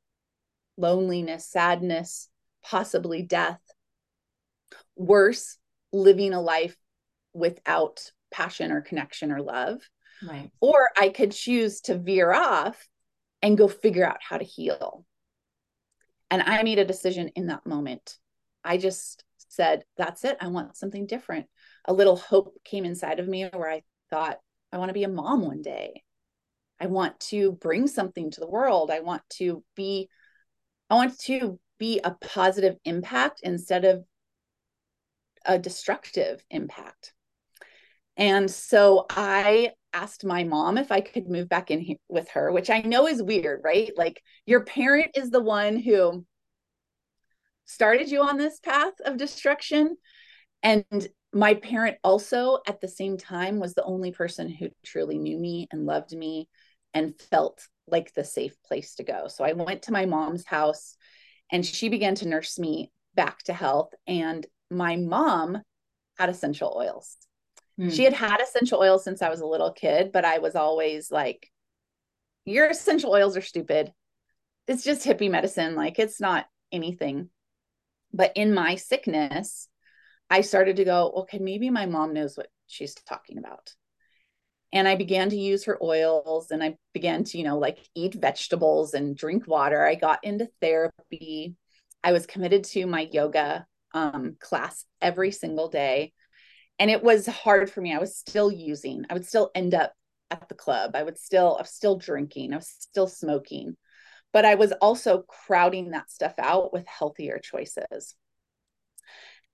loneliness, 0.77 1.47
sadness, 1.47 2.29
possibly 2.63 3.23
death. 3.23 3.61
Worse, 4.95 5.59
living 5.93 6.33
a 6.33 6.41
life 6.41 6.77
without 7.33 8.11
passion 8.31 8.73
or 8.73 8.81
connection 8.81 9.33
or 9.33 9.43
love. 9.43 9.81
Right. 10.27 10.51
Or 10.61 10.91
I 10.97 11.11
could 11.11 11.33
choose 11.33 11.83
to 11.83 11.99
veer 11.99 12.33
off 12.33 12.89
and 13.43 13.59
go 13.59 13.69
figure 13.69 14.07
out 14.07 14.19
how 14.21 14.39
to 14.39 14.45
heal. 14.45 15.05
And 16.31 16.43
I 16.43 16.63
made 16.63 16.79
a 16.79 16.85
decision 16.85 17.29
in 17.37 17.47
that 17.47 17.67
moment. 17.67 18.17
I 18.65 18.79
just 18.79 19.25
said, 19.49 19.85
That's 19.97 20.25
it. 20.25 20.37
I 20.41 20.49
want 20.49 20.77
something 20.77 21.07
different. 21.07 21.47
A 21.85 21.93
little 21.93 22.17
hope 22.17 22.59
came 22.65 22.85
inside 22.85 23.21
of 23.21 23.29
me 23.29 23.49
where 23.53 23.71
I 23.71 23.83
thought, 24.11 24.39
I 24.73 24.79
want 24.79 24.89
to 24.89 24.95
be 24.95 25.05
a 25.05 25.09
mom 25.09 25.43
one 25.43 25.63
day. 25.63 26.03
I 26.81 26.87
want 26.87 27.19
to 27.21 27.53
bring 27.53 27.87
something 27.87 28.31
to 28.31 28.41
the 28.41 28.49
world. 28.49 28.91
I 28.91 29.01
want 29.01 29.23
to 29.35 29.63
be, 29.77 30.09
I 30.91 30.95
want 30.95 31.19
to 31.21 31.59
be 31.79 32.01
a 32.03 32.11
positive 32.11 32.77
impact 32.85 33.41
instead 33.43 33.85
of 33.85 34.05
a 35.47 35.59
destructive 35.59 36.45
impact. 36.51 37.13
And 38.17 38.51
so 38.51 39.07
I 39.11 39.73
asked 39.93 40.25
my 40.25 40.45
mom 40.45 40.79
if 40.79 40.91
I 40.91 41.01
could 41.01 41.29
move 41.29 41.49
back 41.49 41.71
in 41.71 41.81
here 41.81 41.97
with 42.09 42.29
her, 42.31 42.51
which 42.53 42.71
I 42.71 42.81
know 42.81 43.07
is 43.07 43.23
weird, 43.23 43.61
right? 43.65 43.91
Like 43.97 44.23
your 44.47 44.65
parent 44.65 45.13
is 45.15 45.31
the 45.31 45.43
one 45.43 45.79
who 45.79 46.25
started 47.67 48.11
you 48.11 48.23
on 48.23 48.37
this 48.39 48.59
path 48.61 48.95
of 49.05 49.17
destruction. 49.17 49.97
And 50.63 51.09
my 51.33 51.55
parent 51.55 51.99
also 52.03 52.59
at 52.67 52.81
the 52.81 52.89
same 52.89 53.19
time 53.19 53.59
was 53.59 53.75
the 53.75 53.85
only 53.85 54.13
person 54.13 54.49
who 54.49 54.69
truly 54.85 55.19
knew 55.19 55.39
me 55.39 55.69
and 55.71 55.85
loved 55.85 56.17
me 56.17 56.49
and 56.95 57.19
felt 57.31 57.67
like 57.87 58.13
the 58.15 58.25
safe 58.25 58.55
place 58.67 58.95
to 58.95 59.05
go. 59.05 59.29
So 59.29 59.45
I 59.45 59.53
went 59.53 59.83
to 59.83 59.93
my 59.93 60.07
mom's 60.07 60.47
house 60.47 60.97
and 61.53 61.65
she 61.65 61.89
began 61.89 62.15
to 62.17 62.29
nurse 62.29 62.59
me 62.59 62.91
back 63.15 63.43
to 63.45 63.53
health. 63.53 63.93
And 64.07 64.47
my 64.71 64.97
mom 64.97 65.63
had 66.19 66.29
essential 66.29 66.75
oils. 66.77 67.17
Mm. 67.79 67.95
She 67.95 68.05
had 68.05 68.13
had 68.13 68.41
essential 68.41 68.81
oils 68.81 69.05
since 69.05 69.23
I 69.23 69.29
was 69.29 69.41
a 69.41 69.47
little 69.47 69.73
kid, 69.73 70.13
but 70.13 70.25
I 70.25 70.39
was 70.39 70.55
always 70.55 71.11
like, 71.11 71.51
Your 72.45 72.69
essential 72.69 73.13
oils 73.13 73.37
are 73.37 73.43
stupid. 73.43 73.93
It's 74.67 74.85
just 74.85 75.07
hippie 75.07 75.31
medicine. 75.31 75.75
Like, 75.75 75.99
it's 75.99 76.21
not 76.21 76.47
anything. 76.73 77.31
But 78.13 78.33
in 78.35 78.55
my 78.55 78.77
sickness, 78.77 79.69
I 80.31 80.41
started 80.41 80.77
to 80.77 80.85
go, 80.85 81.13
okay, 81.19 81.39
maybe 81.39 81.71
my 81.71 81.87
mom 81.87 82.13
knows 82.13 82.37
what 82.37 82.49
she's 82.67 82.95
talking 82.95 83.39
about. 83.39 83.73
And 84.73 84.89
I 84.89 84.97
began 84.97 85.31
to 85.31 85.37
use 85.37 85.65
her 85.65 85.79
oils 85.83 86.51
and 86.51 86.63
I 86.63 86.77
began 86.93 87.25
to, 87.25 87.39
you 87.39 87.45
know, 87.45 87.59
like 87.59 87.79
eat 87.95 88.15
vegetables 88.15 88.95
and 88.95 89.17
drink 89.17 89.47
water. 89.47 89.87
I 89.87 89.95
got 89.95 90.25
into 90.25 90.49
therapy. 90.61 91.55
I 92.03 92.13
was 92.13 92.27
committed 92.27 92.65
to 92.65 92.87
my 92.87 93.09
yoga 93.13 93.67
um, 93.97 94.37
class 94.39 94.85
every 95.01 95.33
single 95.33 95.69
day. 95.69 96.13
And 96.79 96.91
it 96.91 97.03
was 97.03 97.27
hard 97.27 97.71
for 97.71 97.81
me. 97.81 97.95
I 97.95 97.99
was 97.99 98.17
still 98.17 98.53
using, 98.53 99.07
I 99.09 99.15
would 99.15 99.25
still 99.25 99.51
end 99.55 99.75
up 99.75 99.93
at 100.31 100.49
the 100.49 100.55
club. 100.55 100.95
I 100.95 101.03
would 101.03 101.19
still, 101.19 101.57
I 101.57 101.63
was 101.63 101.71
still 101.71 101.97
drinking, 101.97 102.53
I 102.53 102.57
was 102.57 102.69
still 102.69 103.09
smoking, 103.09 103.77
but 104.33 104.45
I 104.45 104.57
was 104.57 104.73
also 104.73 105.23
crowding 105.23 105.91
that 105.91 106.11
stuff 106.11 106.35
out 106.39 106.73
with 106.73 106.87
healthier 106.87 107.41
choices. 107.43 108.15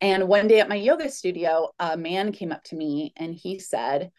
And 0.01 0.27
one 0.27 0.49
day 0.49 0.59
at 0.59 0.69
my 0.69 0.75
yoga 0.75 1.09
studio, 1.09 1.71
a 1.79 1.97
man 1.97 2.33
came 2.33 2.51
up 2.51 2.65
to 2.65 2.77
me 2.77 3.13
and 3.17 3.33
he 3.33 3.61
said, 3.61 4.11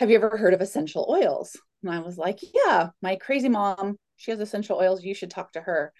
Have 0.00 0.10
you 0.10 0.16
ever 0.16 0.36
heard 0.36 0.54
of 0.54 0.60
essential 0.60 1.06
oils? 1.08 1.56
And 1.84 1.92
I 1.92 2.00
was 2.00 2.18
like, 2.18 2.40
Yeah, 2.42 2.88
my 3.00 3.14
crazy 3.14 3.48
mom, 3.48 3.98
she 4.16 4.32
has 4.32 4.40
essential 4.40 4.78
oils. 4.78 5.04
You 5.04 5.14
should 5.14 5.30
talk 5.30 5.52
to 5.52 5.60
her. 5.60 5.92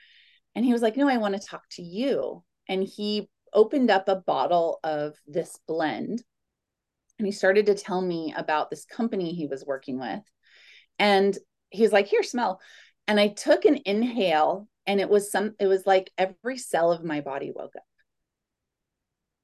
And 0.57 0.65
he 0.65 0.73
was 0.73 0.83
like, 0.83 0.97
No, 0.97 1.09
I 1.09 1.19
want 1.19 1.41
to 1.41 1.47
talk 1.47 1.63
to 1.73 1.83
you. 1.83 2.43
And 2.69 2.83
he 2.83 3.29
opened 3.57 3.91
up 3.91 4.09
a 4.09 4.15
bottle 4.15 4.79
of 4.85 5.15
this 5.27 5.59
blend 5.67 6.23
and 7.19 7.27
he 7.27 7.33
started 7.33 7.67
to 7.67 7.75
tell 7.75 8.01
me 8.01 8.33
about 8.37 8.71
this 8.71 8.85
company 8.85 9.33
he 9.33 9.47
was 9.47 9.65
working 9.65 9.99
with. 9.99 10.21
And 10.99 11.37
he 11.71 11.83
was 11.83 11.93
like, 11.93 12.07
Here, 12.07 12.23
smell. 12.23 12.61
And 13.09 13.19
I 13.19 13.29
took 13.29 13.65
an 13.65 13.81
inhale 13.85 14.69
and 14.87 15.01
it 15.01 15.09
was 15.09 15.33
some, 15.33 15.55
it 15.59 15.67
was 15.67 15.87
like 15.87 16.13
every 16.17 16.59
cell 16.59 16.93
of 16.93 17.03
my 17.03 17.21
body 17.21 17.53
woke 17.55 17.75
up 17.77 17.83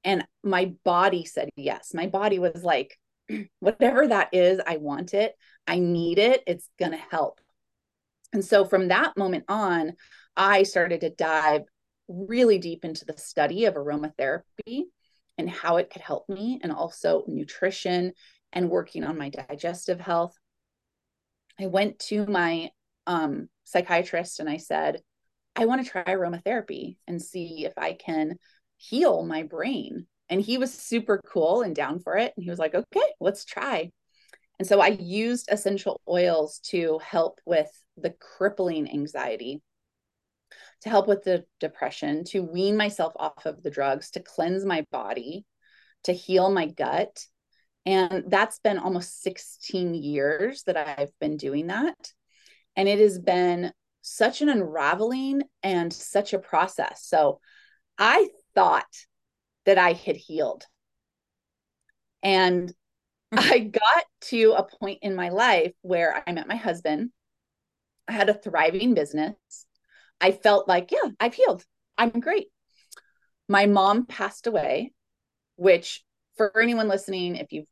and 0.04 0.26
my 0.42 0.74
body 0.84 1.24
said 1.24 1.50
yes. 1.56 1.92
My 1.94 2.06
body 2.06 2.38
was 2.38 2.62
like, 2.62 2.98
whatever 3.60 4.08
that 4.08 4.30
is, 4.32 4.60
I 4.66 4.78
want 4.78 5.14
it. 5.14 5.34
I 5.66 5.78
need 5.78 6.18
it. 6.18 6.42
It's 6.46 6.68
going 6.78 6.92
to 6.92 6.98
help. 7.10 7.40
And 8.32 8.44
so 8.44 8.64
from 8.64 8.88
that 8.88 9.16
moment 9.16 9.44
on, 9.48 9.92
I 10.36 10.62
started 10.62 11.02
to 11.02 11.10
dive 11.10 11.62
really 12.12 12.58
deep 12.58 12.84
into 12.84 13.04
the 13.04 13.16
study 13.16 13.64
of 13.64 13.74
aromatherapy 13.74 14.84
and 15.38 15.48
how 15.48 15.78
it 15.78 15.90
could 15.90 16.02
help 16.02 16.28
me, 16.28 16.60
and 16.62 16.70
also 16.70 17.24
nutrition 17.26 18.12
and 18.52 18.70
working 18.70 19.02
on 19.02 19.16
my 19.16 19.30
digestive 19.30 19.98
health. 19.98 20.34
I 21.58 21.66
went 21.66 21.98
to 22.00 22.26
my 22.26 22.70
um, 23.06 23.48
psychiatrist 23.64 24.40
and 24.40 24.48
I 24.48 24.58
said, 24.58 25.00
I 25.56 25.66
want 25.66 25.84
to 25.84 25.90
try 25.90 26.04
aromatherapy 26.04 26.96
and 27.06 27.20
see 27.20 27.64
if 27.64 27.72
I 27.76 27.94
can 27.94 28.36
heal 28.76 29.24
my 29.24 29.42
brain. 29.42 30.06
And 30.28 30.40
he 30.40 30.58
was 30.58 30.72
super 30.72 31.20
cool 31.26 31.62
and 31.62 31.74
down 31.74 32.00
for 32.00 32.16
it. 32.16 32.32
And 32.36 32.44
he 32.44 32.50
was 32.50 32.58
like, 32.58 32.74
okay, 32.74 33.06
let's 33.20 33.44
try. 33.44 33.90
And 34.58 34.68
so 34.68 34.80
I 34.80 34.88
used 34.88 35.48
essential 35.50 36.00
oils 36.08 36.60
to 36.70 36.98
help 37.04 37.40
with 37.44 37.70
the 37.96 38.14
crippling 38.20 38.88
anxiety, 38.90 39.60
to 40.82 40.88
help 40.88 41.08
with 41.08 41.22
the 41.24 41.44
depression, 41.60 42.24
to 42.24 42.42
wean 42.42 42.76
myself 42.76 43.12
off 43.16 43.46
of 43.46 43.62
the 43.62 43.70
drugs, 43.70 44.10
to 44.12 44.20
cleanse 44.20 44.64
my 44.64 44.86
body, 44.90 45.44
to 46.04 46.12
heal 46.12 46.50
my 46.50 46.66
gut. 46.66 47.24
And 47.86 48.24
that's 48.28 48.58
been 48.60 48.78
almost 48.78 49.22
16 49.22 49.94
years 49.94 50.62
that 50.64 50.76
I've 50.76 51.16
been 51.20 51.36
doing 51.36 51.68
that. 51.68 52.12
And 52.76 52.88
it 52.88 52.98
has 52.98 53.18
been 53.18 53.72
such 54.02 54.42
an 54.42 54.48
unraveling 54.48 55.42
and 55.62 55.92
such 55.92 56.32
a 56.32 56.38
process. 56.38 57.04
So 57.04 57.40
I 57.98 58.28
thought 58.54 58.84
that 59.64 59.78
I 59.78 59.92
had 59.92 60.16
healed. 60.16 60.64
And 62.22 62.72
mm-hmm. 63.32 63.52
I 63.52 63.58
got 63.60 64.04
to 64.22 64.54
a 64.56 64.64
point 64.64 64.98
in 65.02 65.14
my 65.14 65.30
life 65.30 65.72
where 65.82 66.22
I 66.26 66.32
met 66.32 66.48
my 66.48 66.56
husband. 66.56 67.10
I 68.08 68.12
had 68.12 68.28
a 68.28 68.34
thriving 68.34 68.94
business. 68.94 69.34
I 70.22 70.30
felt 70.30 70.68
like, 70.68 70.92
yeah, 70.92 71.10
I've 71.18 71.34
healed. 71.34 71.64
I'm 71.98 72.20
great. 72.20 72.46
My 73.48 73.66
mom 73.66 74.06
passed 74.06 74.46
away, 74.46 74.92
which 75.56 76.04
for 76.36 76.58
anyone 76.62 76.88
listening, 76.88 77.36
if 77.36 77.52
you've 77.52 77.66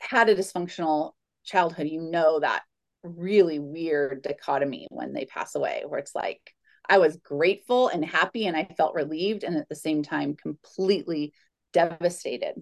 had 0.00 0.28
a 0.28 0.34
dysfunctional 0.34 1.12
childhood, 1.44 1.88
you 1.88 2.00
know 2.00 2.40
that 2.40 2.64
really 3.04 3.60
weird 3.60 4.22
dichotomy 4.22 4.88
when 4.90 5.12
they 5.12 5.24
pass 5.24 5.54
away, 5.54 5.84
where 5.86 6.00
it's 6.00 6.14
like, 6.14 6.40
I 6.88 6.98
was 6.98 7.16
grateful 7.16 7.88
and 7.88 8.04
happy 8.04 8.46
and 8.46 8.56
I 8.56 8.64
felt 8.64 8.94
relieved, 8.94 9.44
and 9.44 9.56
at 9.56 9.68
the 9.68 9.76
same 9.76 10.02
time, 10.02 10.34
completely 10.34 11.32
devastated. 11.72 12.54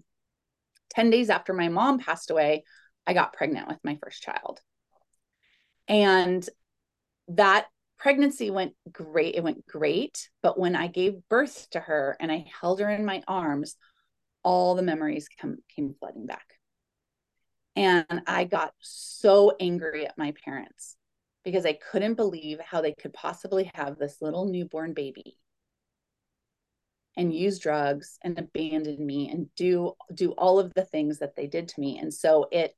10 0.90 1.08
days 1.08 1.30
after 1.30 1.54
my 1.54 1.68
mom 1.68 1.98
passed 1.98 2.30
away, 2.30 2.64
I 3.06 3.14
got 3.14 3.32
pregnant 3.32 3.66
with 3.68 3.78
my 3.82 3.98
first 4.02 4.22
child. 4.22 4.60
And 5.88 6.46
that 7.28 7.66
pregnancy 8.00 8.50
went 8.50 8.72
great. 8.90 9.36
It 9.36 9.44
went 9.44 9.66
great. 9.66 10.28
But 10.42 10.58
when 10.58 10.74
I 10.74 10.88
gave 10.88 11.28
birth 11.28 11.68
to 11.70 11.80
her 11.80 12.16
and 12.18 12.32
I 12.32 12.46
held 12.60 12.80
her 12.80 12.90
in 12.90 13.04
my 13.04 13.22
arms, 13.28 13.76
all 14.42 14.74
the 14.74 14.82
memories 14.82 15.28
come, 15.40 15.58
came 15.76 15.94
flooding 15.98 16.26
back. 16.26 16.46
And 17.76 18.22
I 18.26 18.44
got 18.44 18.72
so 18.80 19.54
angry 19.60 20.06
at 20.06 20.18
my 20.18 20.32
parents 20.44 20.96
because 21.44 21.64
I 21.64 21.74
couldn't 21.74 22.14
believe 22.14 22.58
how 22.60 22.80
they 22.80 22.92
could 22.92 23.12
possibly 23.12 23.70
have 23.74 23.98
this 23.98 24.20
little 24.20 24.46
newborn 24.46 24.94
baby 24.94 25.36
and 27.16 27.34
use 27.34 27.58
drugs 27.58 28.18
and 28.22 28.38
abandon 28.38 29.04
me 29.04 29.30
and 29.30 29.54
do 29.54 29.94
do 30.14 30.32
all 30.32 30.58
of 30.58 30.72
the 30.74 30.84
things 30.84 31.18
that 31.18 31.34
they 31.36 31.46
did 31.46 31.68
to 31.68 31.80
me 31.80 31.98
and 31.98 32.14
so 32.14 32.46
it 32.52 32.74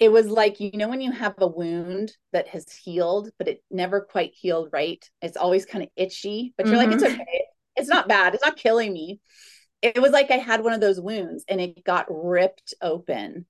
it 0.00 0.10
was 0.10 0.26
like 0.28 0.58
you 0.58 0.70
know 0.74 0.88
when 0.88 1.02
you 1.02 1.12
have 1.12 1.34
a 1.38 1.46
wound 1.46 2.12
that 2.32 2.48
has 2.48 2.72
healed 2.72 3.30
but 3.38 3.46
it 3.46 3.62
never 3.70 4.00
quite 4.00 4.32
healed 4.34 4.70
right 4.72 5.08
it's 5.22 5.36
always 5.36 5.66
kind 5.66 5.84
of 5.84 5.90
itchy 5.94 6.52
but 6.56 6.66
you're 6.66 6.76
mm-hmm. 6.76 6.90
like 6.90 6.94
it's 6.94 7.04
mm-hmm. 7.04 7.20
okay 7.20 7.44
it's 7.76 7.88
not 7.88 8.08
bad 8.08 8.34
it's 8.34 8.44
not 8.44 8.56
killing 8.56 8.92
me 8.92 9.20
it 9.82 10.00
was 10.00 10.10
like 10.10 10.30
i 10.30 10.38
had 10.38 10.64
one 10.64 10.72
of 10.72 10.80
those 10.80 11.00
wounds 11.00 11.44
and 11.48 11.60
it 11.60 11.84
got 11.84 12.06
ripped 12.08 12.74
open 12.82 13.46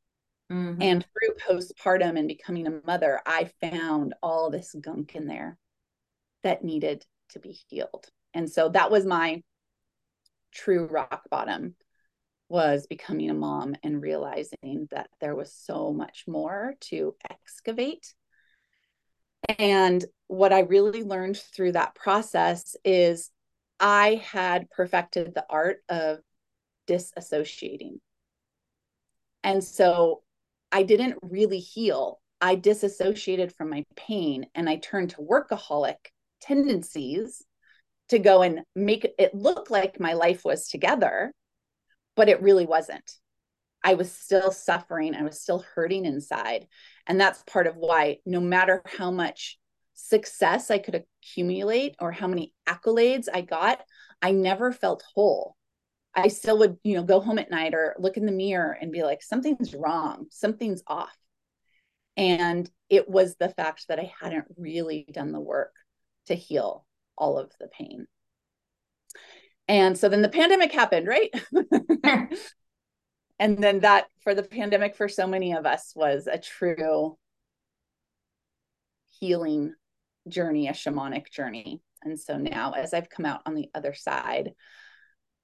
mm-hmm. 0.52 0.82
and 0.82 1.04
through 1.04 1.34
postpartum 1.48 2.18
and 2.18 2.28
becoming 2.28 2.66
a 2.66 2.80
mother 2.84 3.20
i 3.24 3.48
found 3.60 4.14
all 4.22 4.50
this 4.50 4.74
gunk 4.80 5.14
in 5.14 5.26
there 5.26 5.56
that 6.42 6.64
needed 6.64 7.06
to 7.30 7.38
be 7.38 7.56
healed 7.68 8.06
and 8.34 8.50
so 8.50 8.68
that 8.68 8.90
was 8.90 9.06
my 9.06 9.42
true 10.52 10.86
rock 10.86 11.22
bottom 11.30 11.76
was 12.50 12.86
becoming 12.88 13.30
a 13.30 13.34
mom 13.34 13.76
and 13.82 14.02
realizing 14.02 14.88
that 14.90 15.08
there 15.20 15.36
was 15.36 15.54
so 15.54 15.92
much 15.92 16.24
more 16.26 16.74
to 16.80 17.14
excavate. 17.30 18.12
And 19.58 20.04
what 20.26 20.52
I 20.52 20.60
really 20.60 21.04
learned 21.04 21.38
through 21.38 21.72
that 21.72 21.94
process 21.94 22.76
is 22.84 23.30
I 23.78 24.20
had 24.24 24.68
perfected 24.70 25.32
the 25.32 25.46
art 25.48 25.78
of 25.88 26.18
disassociating. 26.88 28.00
And 29.44 29.62
so 29.62 30.22
I 30.72 30.82
didn't 30.82 31.18
really 31.22 31.60
heal. 31.60 32.20
I 32.40 32.56
disassociated 32.56 33.54
from 33.54 33.70
my 33.70 33.84
pain 33.96 34.46
and 34.54 34.68
I 34.68 34.76
turned 34.76 35.10
to 35.10 35.16
workaholic 35.18 35.96
tendencies 36.40 37.44
to 38.08 38.18
go 38.18 38.42
and 38.42 38.62
make 38.74 39.06
it 39.18 39.34
look 39.34 39.70
like 39.70 40.00
my 40.00 40.14
life 40.14 40.44
was 40.44 40.68
together, 40.68 41.32
but 42.20 42.28
it 42.28 42.42
really 42.42 42.66
wasn't. 42.66 43.16
I 43.82 43.94
was 43.94 44.12
still 44.12 44.52
suffering. 44.52 45.14
I 45.14 45.22
was 45.22 45.40
still 45.40 45.64
hurting 45.74 46.04
inside. 46.04 46.66
And 47.06 47.18
that's 47.18 47.42
part 47.44 47.66
of 47.66 47.76
why, 47.76 48.18
no 48.26 48.40
matter 48.40 48.82
how 48.84 49.10
much 49.10 49.58
success 49.94 50.70
I 50.70 50.76
could 50.76 51.02
accumulate 51.22 51.96
or 51.98 52.12
how 52.12 52.26
many 52.26 52.52
accolades 52.68 53.28
I 53.32 53.40
got, 53.40 53.80
I 54.20 54.32
never 54.32 54.70
felt 54.70 55.02
whole. 55.14 55.56
I 56.14 56.28
still 56.28 56.58
would, 56.58 56.76
you 56.84 56.94
know, 56.96 57.04
go 57.04 57.20
home 57.20 57.38
at 57.38 57.50
night 57.50 57.72
or 57.72 57.96
look 57.98 58.18
in 58.18 58.26
the 58.26 58.32
mirror 58.32 58.76
and 58.78 58.92
be 58.92 59.02
like, 59.02 59.22
something's 59.22 59.74
wrong, 59.74 60.26
something's 60.28 60.82
off. 60.86 61.16
And 62.18 62.70
it 62.90 63.08
was 63.08 63.36
the 63.36 63.48
fact 63.48 63.86
that 63.88 63.98
I 63.98 64.12
hadn't 64.20 64.44
really 64.58 65.08
done 65.10 65.32
the 65.32 65.40
work 65.40 65.72
to 66.26 66.34
heal 66.34 66.84
all 67.16 67.38
of 67.38 67.50
the 67.58 67.68
pain. 67.68 68.06
And 69.70 69.96
so 69.96 70.08
then 70.08 70.20
the 70.20 70.28
pandemic 70.28 70.72
happened, 70.72 71.06
right? 71.06 71.32
and 73.38 73.56
then 73.56 73.78
that 73.80 74.06
for 74.18 74.34
the 74.34 74.42
pandemic 74.42 74.96
for 74.96 75.08
so 75.08 75.28
many 75.28 75.52
of 75.52 75.64
us 75.64 75.92
was 75.94 76.26
a 76.26 76.38
true 76.38 77.16
healing 79.20 79.72
journey, 80.26 80.66
a 80.66 80.72
shamanic 80.72 81.30
journey. 81.30 81.80
And 82.02 82.18
so 82.18 82.36
now 82.36 82.72
as 82.72 82.92
I've 82.92 83.08
come 83.08 83.24
out 83.24 83.42
on 83.46 83.54
the 83.54 83.70
other 83.72 83.94
side, 83.94 84.54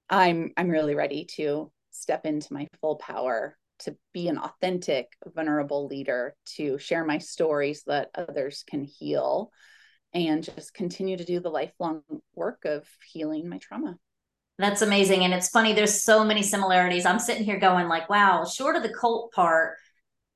I'm 0.09 0.51
I'm 0.57 0.67
really 0.67 0.93
ready 0.93 1.23
to 1.37 1.71
step 1.91 2.25
into 2.25 2.51
my 2.51 2.67
full 2.81 2.97
power 2.97 3.57
to 3.79 3.95
be 4.13 4.27
an 4.27 4.39
authentic 4.39 5.07
vulnerable 5.25 5.87
leader 5.87 6.35
to 6.57 6.77
share 6.79 7.05
my 7.05 7.19
story 7.19 7.73
so 7.73 7.91
that 7.91 8.09
others 8.13 8.65
can 8.69 8.83
heal 8.83 9.53
and 10.13 10.43
just 10.43 10.73
continue 10.73 11.15
to 11.15 11.23
do 11.23 11.39
the 11.39 11.49
lifelong 11.49 12.01
work 12.35 12.65
of 12.65 12.85
healing 13.05 13.47
my 13.47 13.59
trauma. 13.59 13.97
That's 14.59 14.81
amazing. 14.81 15.23
And 15.23 15.33
it's 15.33 15.49
funny, 15.49 15.73
there's 15.73 16.01
so 16.01 16.23
many 16.23 16.41
similarities. 16.41 17.05
I'm 17.05 17.19
sitting 17.19 17.43
here 17.43 17.59
going, 17.59 17.87
like, 17.87 18.09
wow, 18.09 18.43
short 18.45 18.75
of 18.75 18.83
the 18.83 18.93
cult 18.93 19.31
part, 19.31 19.75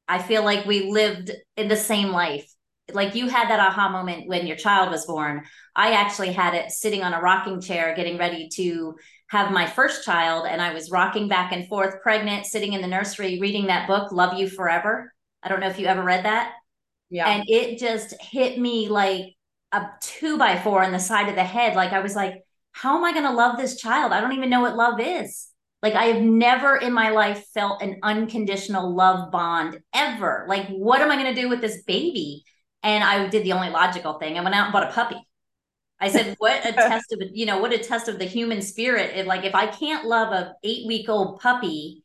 I 0.08 0.22
feel 0.22 0.44
like 0.44 0.66
we 0.66 0.92
lived 0.92 1.32
in 1.58 1.68
the 1.68 1.76
same 1.76 2.10
life. 2.10 2.48
Like 2.94 3.16
you 3.16 3.30
had 3.30 3.50
that 3.50 3.60
aha 3.60 3.90
moment 3.90 4.28
when 4.28 4.46
your 4.46 4.58
child 4.58 4.92
was 4.92 5.06
born. 5.06 5.44
I 5.76 5.94
actually 5.94 6.34
had 6.34 6.54
it 6.54 6.72
sitting 6.72 7.04
on 7.04 7.14
a 7.14 7.22
rocking 7.22 7.62
chair, 7.62 7.96
getting 7.96 8.18
ready 8.18 8.50
to 8.56 8.96
have 9.30 9.52
my 9.52 9.66
first 9.66 10.04
child. 10.04 10.46
And 10.46 10.62
I 10.62 10.74
was 10.74 10.92
rocking 10.92 11.30
back 11.30 11.54
and 11.54 11.68
forth, 11.68 12.02
pregnant, 12.02 12.46
sitting 12.46 12.74
in 12.74 12.82
the 12.82 12.88
nursery, 12.88 13.40
reading 13.40 13.68
that 13.68 13.88
book, 13.88 14.12
Love 14.12 14.38
You 14.38 14.50
Forever. 14.50 15.14
I 15.42 15.48
don't 15.48 15.62
know 15.62 15.70
if 15.70 15.80
you 15.80 15.86
ever 15.86 16.04
read 16.04 16.26
that. 16.26 16.54
Yeah. 17.10 17.30
And 17.30 17.46
it 17.48 17.80
just 17.80 18.14
hit 18.22 18.60
me 18.60 18.90
like 18.90 19.36
a 19.72 19.86
two 20.02 20.38
by 20.38 20.60
four 20.60 20.84
on 20.84 20.92
the 20.92 21.00
side 21.00 21.30
of 21.30 21.36
the 21.36 21.44
head. 21.44 21.76
Like 21.76 21.94
I 21.94 22.02
was 22.02 22.16
like, 22.16 22.44
how 22.72 22.98
am 22.98 23.04
I 23.04 23.14
going 23.14 23.26
to 23.26 23.32
love 23.32 23.58
this 23.58 23.80
child? 23.80 24.12
I 24.12 24.22
don't 24.22 24.34
even 24.34 24.50
know 24.50 24.62
what 24.62 24.76
love 24.76 25.00
is. 25.00 25.48
Like 25.82 25.96
I 25.96 26.06
have 26.06 26.22
never 26.22 26.78
in 26.78 26.94
my 26.94 27.10
life 27.10 27.46
felt 27.54 27.82
an 27.82 28.00
unconditional 28.04 28.96
love 28.96 29.32
bond 29.32 29.80
ever. 29.94 30.46
Like, 30.48 30.68
what 30.68 31.02
am 31.02 31.10
I 31.10 31.16
going 31.16 31.34
to 31.34 31.42
do 31.42 31.50
with 31.50 31.62
this 31.62 31.84
baby? 31.84 32.44
And 32.84 33.04
I 33.04 33.28
did 33.28 33.44
the 33.44 33.54
only 33.54 33.70
logical 33.70 34.14
thing. 34.14 34.38
I 34.38 34.44
went 34.44 34.56
out 34.56 34.66
and 34.66 34.74
bought 34.74 34.90
a 34.90 34.92
puppy. 34.92 35.18
I 36.00 36.10
said, 36.10 36.36
what 36.40 36.66
a 36.66 36.74
test 36.74 37.12
of, 37.14 37.22
you 37.34 37.46
know, 37.46 37.60
what 37.60 37.74
a 37.74 37.78
test 37.78 38.08
of 38.08 38.20
the 38.20 38.26
human 38.26 38.62
spirit. 38.62 39.12
If, 39.16 39.28
like, 39.28 39.44
if 39.44 39.56
I 39.56 39.68
can't 39.68 40.06
love 40.06 40.32
a 40.34 40.54
eight 40.64 40.88
week 40.88 41.10
old 41.10 41.40
puppy, 41.40 42.04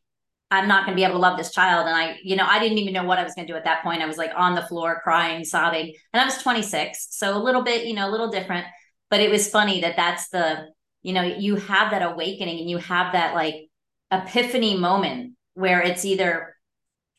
I'm 0.49 0.67
not 0.67 0.85
going 0.85 0.95
to 0.95 0.99
be 0.99 1.03
able 1.03 1.15
to 1.15 1.19
love 1.19 1.37
this 1.37 1.51
child. 1.51 1.87
And 1.87 1.95
I, 1.95 2.17
you 2.23 2.35
know, 2.35 2.45
I 2.47 2.59
didn't 2.59 2.77
even 2.77 2.93
know 2.93 3.03
what 3.03 3.19
I 3.19 3.23
was 3.23 3.33
going 3.33 3.47
to 3.47 3.53
do 3.53 3.57
at 3.57 3.65
that 3.65 3.83
point. 3.83 4.01
I 4.01 4.05
was 4.05 4.17
like 4.17 4.31
on 4.35 4.55
the 4.55 4.61
floor 4.61 5.01
crying, 5.03 5.43
sobbing, 5.43 5.93
and 6.13 6.21
I 6.21 6.25
was 6.25 6.37
26. 6.37 7.07
So 7.11 7.35
a 7.35 7.43
little 7.43 7.63
bit, 7.63 7.85
you 7.85 7.93
know, 7.93 8.07
a 8.07 8.11
little 8.11 8.29
different, 8.29 8.65
but 9.09 9.19
it 9.19 9.31
was 9.31 9.49
funny 9.49 9.81
that 9.81 9.95
that's 9.95 10.29
the, 10.29 10.67
you 11.01 11.13
know, 11.13 11.23
you 11.23 11.55
have 11.55 11.91
that 11.91 12.01
awakening 12.01 12.59
and 12.59 12.69
you 12.69 12.77
have 12.77 13.13
that 13.13 13.33
like 13.33 13.69
epiphany 14.11 14.77
moment 14.77 15.33
where 15.53 15.81
it's 15.81 16.05
either 16.05 16.55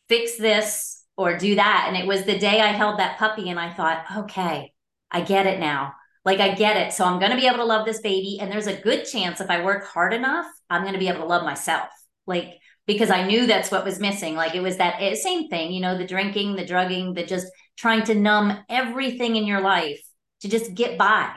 fix 0.09 0.37
this 0.37 1.05
or 1.17 1.37
do 1.37 1.57
that. 1.57 1.87
And 1.89 1.97
it 1.97 2.07
was 2.07 2.25
the 2.25 2.39
day 2.39 2.61
I 2.61 2.69
held 2.69 2.99
that 2.99 3.19
puppy 3.19 3.51
and 3.51 3.59
I 3.59 3.73
thought, 3.73 4.05
okay, 4.19 4.73
I 5.11 5.21
get 5.23 5.47
it 5.47 5.59
now. 5.59 5.95
Like 6.25 6.41
I 6.41 6.55
get 6.55 6.77
it. 6.77 6.93
So 6.93 7.05
I'm 7.05 7.19
going 7.19 7.31
to 7.31 7.37
be 7.37 7.47
able 7.47 7.59
to 7.59 7.65
love 7.65 7.87
this 7.87 8.01
baby. 8.01 8.39
And 8.41 8.53
there's 8.53 8.67
a 8.67 8.81
good 8.81 9.05
chance 9.05 9.41
if 9.41 9.51
I 9.51 9.65
work 9.65 9.87
hard 9.87 10.13
enough, 10.13 10.47
I'm 10.69 10.83
going 10.83 10.93
to 10.93 10.99
be 10.99 11.09
able 11.09 11.21
to 11.21 11.27
love 11.27 11.43
myself. 11.43 11.89
Like, 12.27 12.59
because 12.87 13.11
I 13.11 13.27
knew 13.27 13.47
that's 13.47 13.71
what 13.71 13.85
was 13.85 14.01
missing. 14.01 14.35
Like 14.35 14.55
it 14.55 14.63
was 14.63 14.79
that 14.79 14.97
eh, 15.01 15.15
same 15.15 15.49
thing, 15.49 15.73
you 15.73 15.81
know, 15.81 15.97
the 15.97 16.07
drinking, 16.07 16.57
the 16.57 16.65
drugging, 16.65 17.15
the 17.15 17.25
just 17.25 17.47
trying 17.77 18.03
to 18.05 18.15
numb 18.15 18.59
everything 18.69 19.37
in 19.37 19.47
your 19.47 19.61
life 19.61 20.01
to 20.41 20.49
just 20.49 20.75
get 20.75 20.99
by. 20.99 21.35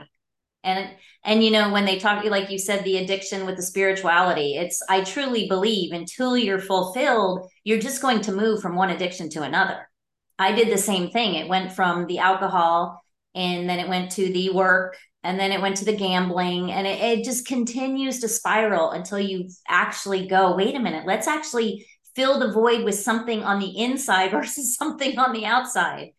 And 0.64 0.90
and 1.24 1.44
you 1.44 1.52
know 1.52 1.72
when 1.72 1.86
they 1.86 1.98
talk 1.98 2.24
like 2.26 2.52
you 2.52 2.60
said 2.60 2.84
the 2.84 2.98
addiction 2.98 3.46
with 3.46 3.56
the 3.58 3.64
spirituality, 3.64 4.56
it's 4.56 4.82
I 4.90 5.04
truly 5.04 5.48
believe 5.48 5.92
until 5.92 6.38
you're 6.38 6.60
fulfilled, 6.60 7.50
you're 7.64 7.80
just 7.80 8.02
going 8.02 8.22
to 8.22 8.32
move 8.32 8.62
from 8.62 8.76
one 8.76 8.90
addiction 8.90 9.30
to 9.32 9.44
another. 9.44 9.90
I 10.38 10.54
did 10.54 10.72
the 10.72 10.78
same 10.78 11.10
thing. 11.10 11.36
It 11.36 11.48
went 11.48 11.72
from 11.72 12.08
the 12.08 12.20
alcohol 12.20 13.02
and 13.36 13.70
then 13.70 13.80
it 13.80 13.88
went 13.88 14.12
to 14.12 14.32
the 14.32 14.50
work 14.50 14.98
and 15.24 15.40
then 15.40 15.52
it 15.52 15.62
went 15.62 15.78
to 15.78 15.86
the 15.86 15.96
gambling 15.96 16.72
and 16.72 16.88
it, 16.88 17.00
it 17.00 17.24
just 17.24 17.48
continues 17.48 18.20
to 18.20 18.28
spiral 18.28 18.92
until 18.92 19.20
you 19.20 19.50
actually 19.68 20.28
go 20.28 20.56
wait 20.56 20.76
a 20.76 20.80
minute 20.80 21.06
let's 21.06 21.28
actually 21.28 21.86
fill 22.16 22.40
the 22.40 22.52
void 22.52 22.84
with 22.84 22.96
something 22.96 23.44
on 23.44 23.60
the 23.60 23.78
inside 23.78 24.32
versus 24.32 24.76
something 24.76 25.18
on 25.18 25.34
the 25.34 25.46
outside 25.46 26.10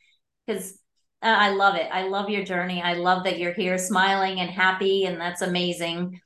because 0.46 0.78
uh, 1.22 1.36
i 1.38 1.50
love 1.50 1.76
it. 1.76 1.88
I 1.92 2.08
love 2.08 2.30
your 2.30 2.44
journey. 2.44 2.82
I 2.82 2.94
love 2.94 3.24
that 3.24 3.38
you're 3.38 3.52
here 3.52 3.78
smiling 3.78 4.40
and 4.40 4.50
happy 4.50 5.04
and 5.04 5.20
that's 5.20 5.42
amazing. 5.42 6.20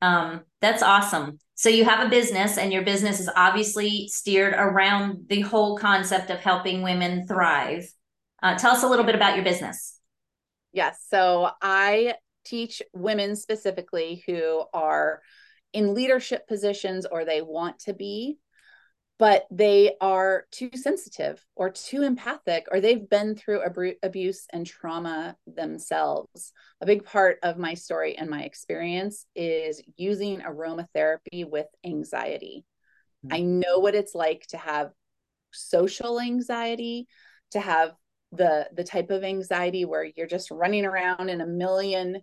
Um, 0.00 0.42
that's 0.60 0.82
awesome. 0.82 1.38
So 1.54 1.68
you 1.68 1.84
have 1.84 2.06
a 2.06 2.10
business 2.10 2.56
and 2.56 2.72
your 2.72 2.82
business 2.82 3.20
is 3.20 3.30
obviously 3.34 4.08
steered 4.08 4.54
around 4.54 5.26
the 5.28 5.40
whole 5.40 5.76
concept 5.76 6.30
of 6.30 6.38
helping 6.38 6.82
women 6.82 7.26
thrive. 7.26 7.92
Uh, 8.42 8.56
tell 8.56 8.72
us 8.72 8.84
a 8.84 8.88
little 8.88 9.04
bit 9.04 9.16
about 9.16 9.34
your 9.34 9.44
business. 9.44 9.98
Yes. 10.72 11.04
So 11.08 11.50
i 11.60 12.14
teach 12.44 12.80
women 12.94 13.36
specifically 13.36 14.22
who 14.26 14.64
are 14.72 15.20
in 15.72 15.94
leadership 15.94 16.48
positions 16.48 17.04
or 17.04 17.24
they 17.24 17.42
want 17.42 17.78
to 17.80 17.92
be 17.92 18.38
but 19.18 19.46
they 19.50 19.94
are 20.00 20.46
too 20.52 20.70
sensitive 20.74 21.44
or 21.56 21.70
too 21.70 22.02
empathic 22.02 22.66
or 22.70 22.80
they've 22.80 23.08
been 23.08 23.34
through 23.34 23.62
ab- 23.62 23.96
abuse 24.02 24.46
and 24.52 24.66
trauma 24.66 25.36
themselves 25.46 26.52
a 26.80 26.86
big 26.86 27.04
part 27.04 27.38
of 27.42 27.58
my 27.58 27.74
story 27.74 28.16
and 28.16 28.30
my 28.30 28.42
experience 28.42 29.26
is 29.34 29.82
using 29.96 30.40
aromatherapy 30.40 31.48
with 31.48 31.66
anxiety 31.84 32.64
mm-hmm. 33.24 33.34
i 33.34 33.40
know 33.40 33.78
what 33.78 33.94
it's 33.94 34.14
like 34.14 34.46
to 34.46 34.56
have 34.56 34.90
social 35.52 36.20
anxiety 36.20 37.06
to 37.50 37.60
have 37.60 37.92
the 38.32 38.68
the 38.74 38.84
type 38.84 39.10
of 39.10 39.24
anxiety 39.24 39.84
where 39.84 40.04
you're 40.16 40.26
just 40.26 40.50
running 40.50 40.84
around 40.84 41.30
in 41.30 41.40
a 41.40 41.46
million 41.46 42.20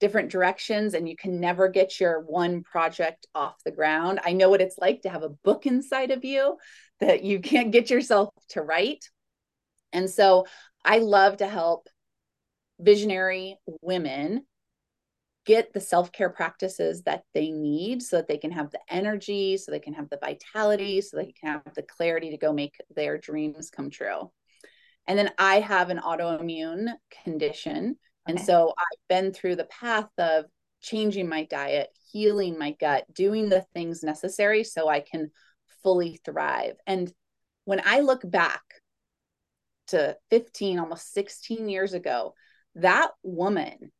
different 0.00 0.30
directions 0.30 0.94
and 0.94 1.08
you 1.08 1.16
can 1.16 1.40
never 1.40 1.68
get 1.68 1.98
your 2.00 2.20
one 2.20 2.62
project 2.62 3.26
off 3.34 3.56
the 3.64 3.70
ground. 3.70 4.20
I 4.24 4.32
know 4.32 4.50
what 4.50 4.60
it's 4.60 4.78
like 4.78 5.02
to 5.02 5.08
have 5.08 5.22
a 5.22 5.30
book 5.30 5.66
inside 5.66 6.10
of 6.10 6.24
you 6.24 6.56
that 7.00 7.22
you 7.22 7.40
can't 7.40 7.72
get 7.72 7.90
yourself 7.90 8.30
to 8.50 8.62
write. 8.62 9.08
And 9.92 10.10
so 10.10 10.46
I 10.84 10.98
love 10.98 11.38
to 11.38 11.48
help 11.48 11.88
visionary 12.78 13.56
women 13.80 14.44
get 15.46 15.72
the 15.72 15.80
self-care 15.80 16.28
practices 16.28 17.02
that 17.04 17.22
they 17.32 17.50
need 17.50 18.02
so 18.02 18.16
that 18.16 18.26
they 18.26 18.36
can 18.36 18.50
have 18.50 18.70
the 18.72 18.80
energy, 18.90 19.56
so 19.56 19.70
they 19.70 19.78
can 19.78 19.94
have 19.94 20.10
the 20.10 20.18
vitality, 20.20 21.00
so 21.00 21.16
they 21.16 21.32
can 21.32 21.52
have 21.52 21.74
the 21.74 21.82
clarity 21.82 22.30
to 22.30 22.36
go 22.36 22.52
make 22.52 22.74
their 22.94 23.16
dreams 23.16 23.70
come 23.70 23.88
true. 23.88 24.30
And 25.06 25.16
then 25.16 25.30
I 25.38 25.60
have 25.60 25.88
an 25.88 25.98
autoimmune 25.98 26.92
condition 27.22 27.96
and 28.26 28.40
so 28.40 28.74
I've 28.76 29.08
been 29.08 29.32
through 29.32 29.56
the 29.56 29.64
path 29.64 30.08
of 30.18 30.46
changing 30.82 31.28
my 31.28 31.44
diet, 31.44 31.88
healing 32.10 32.58
my 32.58 32.72
gut, 32.72 33.04
doing 33.12 33.48
the 33.48 33.64
things 33.74 34.02
necessary 34.02 34.64
so 34.64 34.88
I 34.88 35.00
can 35.00 35.30
fully 35.82 36.20
thrive. 36.24 36.76
And 36.86 37.12
when 37.64 37.80
I 37.84 38.00
look 38.00 38.28
back 38.28 38.62
to 39.88 40.16
15, 40.30 40.78
almost 40.78 41.12
16 41.12 41.68
years 41.68 41.92
ago, 41.92 42.34
that 42.76 43.10
woman 43.22 43.92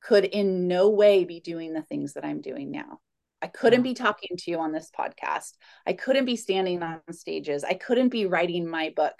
could 0.00 0.24
in 0.24 0.66
no 0.66 0.90
way 0.90 1.24
be 1.24 1.40
doing 1.40 1.72
the 1.72 1.82
things 1.82 2.14
that 2.14 2.24
I'm 2.24 2.40
doing 2.40 2.70
now. 2.70 3.00
I 3.42 3.46
couldn't 3.46 3.82
be 3.82 3.94
talking 3.94 4.36
to 4.36 4.50
you 4.50 4.58
on 4.58 4.72
this 4.72 4.90
podcast. 4.96 5.52
I 5.86 5.94
couldn't 5.94 6.26
be 6.26 6.36
standing 6.36 6.82
on 6.82 7.00
stages. 7.12 7.64
I 7.64 7.74
couldn't 7.74 8.10
be 8.10 8.26
writing 8.26 8.68
my 8.68 8.92
book. 8.94 9.14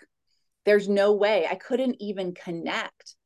There's 0.65 0.89
no 0.89 1.13
way 1.15 1.47
I 1.51 1.55
couldn't 1.55 1.97
even 2.01 2.35
connect 2.35 3.17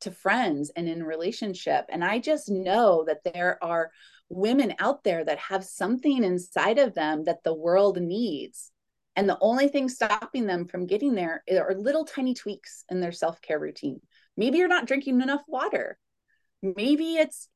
to 0.00 0.10
friends 0.10 0.70
and 0.76 0.88
in 0.88 1.02
relationship 1.02 1.84
and 1.88 2.04
i 2.04 2.18
just 2.18 2.48
know 2.48 3.04
that 3.06 3.22
there 3.24 3.62
are 3.62 3.90
women 4.28 4.74
out 4.78 5.02
there 5.02 5.24
that 5.24 5.38
have 5.38 5.64
something 5.64 6.22
inside 6.22 6.78
of 6.78 6.94
them 6.94 7.24
that 7.24 7.42
the 7.44 7.54
world 7.54 8.00
needs 8.00 8.70
and 9.16 9.28
the 9.28 9.38
only 9.40 9.68
thing 9.68 9.88
stopping 9.88 10.46
them 10.46 10.66
from 10.66 10.86
getting 10.86 11.14
there 11.14 11.42
are 11.50 11.74
little 11.74 12.04
tiny 12.04 12.32
tweaks 12.32 12.84
in 12.90 13.00
their 13.00 13.12
self-care 13.12 13.58
routine. 13.58 14.00
Maybe 14.36 14.58
you're 14.58 14.68
not 14.68 14.86
drinking 14.86 15.20
enough 15.20 15.42
water. 15.48 15.98
Maybe 16.62 17.16
it's 17.16 17.48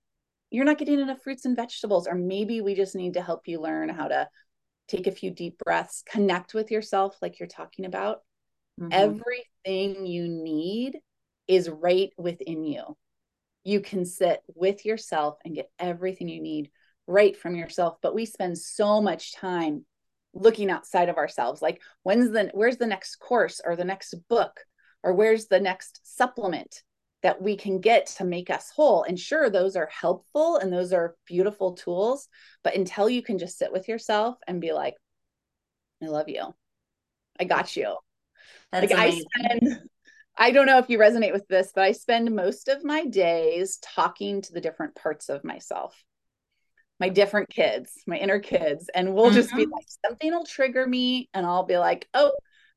you're 0.50 0.64
not 0.64 0.78
getting 0.78 1.00
enough 1.00 1.22
fruits 1.22 1.44
and 1.44 1.56
vegetables 1.56 2.06
or 2.06 2.16
maybe 2.16 2.60
we 2.60 2.74
just 2.74 2.94
need 2.94 3.14
to 3.14 3.22
help 3.22 3.46
you 3.46 3.60
learn 3.60 3.88
how 3.88 4.08
to 4.08 4.28
take 4.88 5.06
a 5.06 5.12
few 5.12 5.30
deep 5.30 5.58
breaths 5.58 6.02
connect 6.06 6.54
with 6.54 6.70
yourself 6.70 7.16
like 7.22 7.38
you're 7.38 7.48
talking 7.48 7.86
about. 7.86 8.18
Mm-hmm. 8.80 8.88
everything 8.92 10.04
you 10.04 10.26
need 10.26 10.98
is 11.48 11.68
right 11.68 12.10
within 12.16 12.64
you. 12.64 12.96
You 13.64 13.80
can 13.80 14.04
sit 14.04 14.42
with 14.54 14.84
yourself 14.84 15.38
and 15.44 15.54
get 15.54 15.70
everything 15.78 16.28
you 16.28 16.42
need 16.42 16.70
right 17.06 17.36
from 17.36 17.54
yourself. 17.54 17.96
But 18.02 18.14
we 18.14 18.26
spend 18.26 18.58
so 18.58 19.00
much 19.00 19.34
time 19.34 19.84
looking 20.34 20.70
outside 20.70 21.08
of 21.08 21.16
ourselves 21.16 21.62
like 21.62 21.80
when's 22.02 22.30
the 22.30 22.50
where's 22.54 22.76
the 22.76 22.86
next 22.86 23.16
course 23.16 23.60
or 23.64 23.76
the 23.76 23.84
next 23.84 24.14
book 24.28 24.60
or 25.02 25.14
where's 25.14 25.46
the 25.46 25.60
next 25.60 26.00
supplement 26.02 26.82
that 27.22 27.40
we 27.40 27.56
can 27.56 27.80
get 27.80 28.06
to 28.06 28.24
make 28.24 28.50
us 28.50 28.70
whole 28.74 29.04
and 29.04 29.18
sure 29.18 29.48
those 29.48 29.76
are 29.76 29.88
helpful 29.88 30.56
and 30.56 30.72
those 30.72 30.92
are 30.92 31.14
beautiful 31.26 31.72
tools 31.72 32.28
but 32.62 32.74
until 32.74 33.08
you 33.08 33.22
can 33.22 33.38
just 33.38 33.58
sit 33.58 33.72
with 33.72 33.88
yourself 33.88 34.36
and 34.46 34.60
be 34.60 34.72
like 34.72 34.94
i 36.02 36.06
love 36.06 36.28
you 36.28 36.42
i 37.38 37.44
got 37.44 37.76
you 37.76 37.96
That's 38.72 38.90
like 38.90 38.98
amazing. 38.98 39.24
i 39.36 39.56
spend 39.56 39.78
I 40.36 40.50
don't 40.50 40.66
know 40.66 40.78
if 40.78 40.90
you 40.90 40.98
resonate 40.98 41.32
with 41.32 41.46
this, 41.48 41.70
but 41.74 41.84
I 41.84 41.92
spend 41.92 42.34
most 42.34 42.68
of 42.68 42.84
my 42.84 43.06
days 43.06 43.78
talking 43.82 44.42
to 44.42 44.52
the 44.52 44.60
different 44.60 44.94
parts 44.96 45.28
of 45.28 45.44
myself, 45.44 45.94
my 46.98 47.08
different 47.08 47.50
kids, 47.50 47.92
my 48.06 48.16
inner 48.16 48.40
kids. 48.40 48.90
And 48.94 49.14
we'll 49.14 49.26
mm-hmm. 49.26 49.34
just 49.34 49.54
be 49.54 49.62
mm-hmm. 49.62 49.72
like, 49.72 49.86
something 50.04 50.32
will 50.32 50.44
trigger 50.44 50.86
me, 50.86 51.28
and 51.32 51.46
I'll 51.46 51.64
be 51.64 51.78
like, 51.78 52.08
oh, 52.14 52.32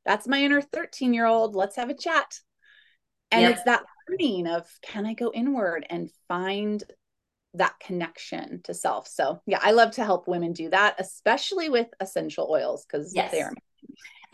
that's 0.06 0.28
my 0.28 0.44
inner 0.44 0.62
13 0.62 1.14
year 1.14 1.26
old. 1.26 1.56
Let's 1.56 1.76
have 1.78 1.90
a 1.90 1.96
chat. 1.96 2.40
And 3.32 3.42
yep. 3.42 3.52
it's 3.54 3.64
that 3.64 3.84
learning 4.10 4.48
of 4.48 4.66
can 4.82 5.06
I 5.06 5.14
go 5.14 5.32
inward 5.34 5.86
and 5.90 6.10
find 6.28 6.82
that 7.56 7.80
connection 7.80 8.62
to 8.64 8.74
self. 8.74 9.08
So, 9.08 9.42
yeah, 9.46 9.60
I 9.62 9.72
love 9.72 9.92
to 9.92 10.06
help 10.06 10.28
women 10.28 10.54
do 10.54 10.70
that, 10.70 10.96
especially 11.00 11.70
with 11.70 11.88
essential 12.00 12.48
oils 12.50 12.86
because 12.86 13.14
yes. 13.14 13.32
they 13.32 13.42
are 13.42 13.52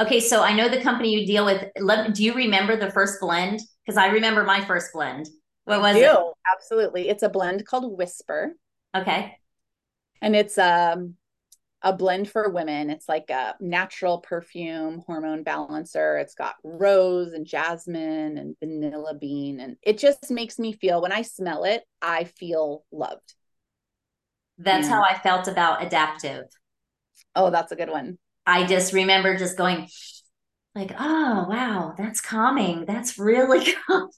Okay, 0.03 0.19
so 0.19 0.43
I 0.43 0.53
know 0.53 0.69
the 0.69 0.81
company 0.81 1.13
you 1.13 1.25
deal 1.25 1.45
with. 1.45 1.65
Let, 1.79 2.13
do 2.13 2.23
you 2.23 2.33
remember 2.33 2.75
the 2.75 2.91
first 2.91 3.19
blend? 3.21 3.61
Because 3.85 3.97
I 3.97 4.07
remember 4.07 4.43
my 4.43 4.63
first 4.65 4.91
blend. 4.93 5.27
What 5.65 5.81
was 5.81 5.95
it? 5.95 6.11
Absolutely. 6.53 7.09
It's 7.09 7.23
a 7.23 7.29
blend 7.29 7.65
called 7.65 7.97
Whisper. 7.97 8.53
Okay. 8.95 9.37
And 10.21 10.35
it's 10.35 10.57
um 10.57 11.15
a 11.81 11.93
blend 11.93 12.29
for 12.29 12.49
women. 12.49 12.89
It's 12.89 13.09
like 13.09 13.29
a 13.29 13.55
natural 13.59 14.19
perfume 14.19 15.03
hormone 15.05 15.43
balancer. 15.43 16.17
It's 16.17 16.35
got 16.35 16.55
rose 16.63 17.33
and 17.33 17.45
jasmine 17.45 18.37
and 18.37 18.55
vanilla 18.59 19.15
bean. 19.15 19.59
And 19.59 19.75
it 19.81 19.97
just 19.97 20.31
makes 20.31 20.57
me 20.57 20.73
feel 20.73 21.01
when 21.01 21.11
I 21.11 21.23
smell 21.23 21.65
it, 21.65 21.83
I 22.01 22.23
feel 22.23 22.85
loved. 22.91 23.35
That's 24.57 24.87
how 24.87 25.03
I 25.03 25.17
felt 25.19 25.47
about 25.47 25.81
Adaptiv. 25.81 26.43
Oh, 27.35 27.49
that's 27.49 27.71
a 27.71 27.75
good 27.75 27.89
one. 27.89 28.17
I 28.45 28.65
just 28.65 28.93
remember 28.93 29.37
just 29.37 29.57
going, 29.57 29.87
like, 30.75 30.93
oh, 30.97 31.45
wow, 31.49 31.93
that's 31.97 32.19
calming. 32.19 32.85
That's 32.85 33.19
really 33.19 33.73
calming. 33.87 34.09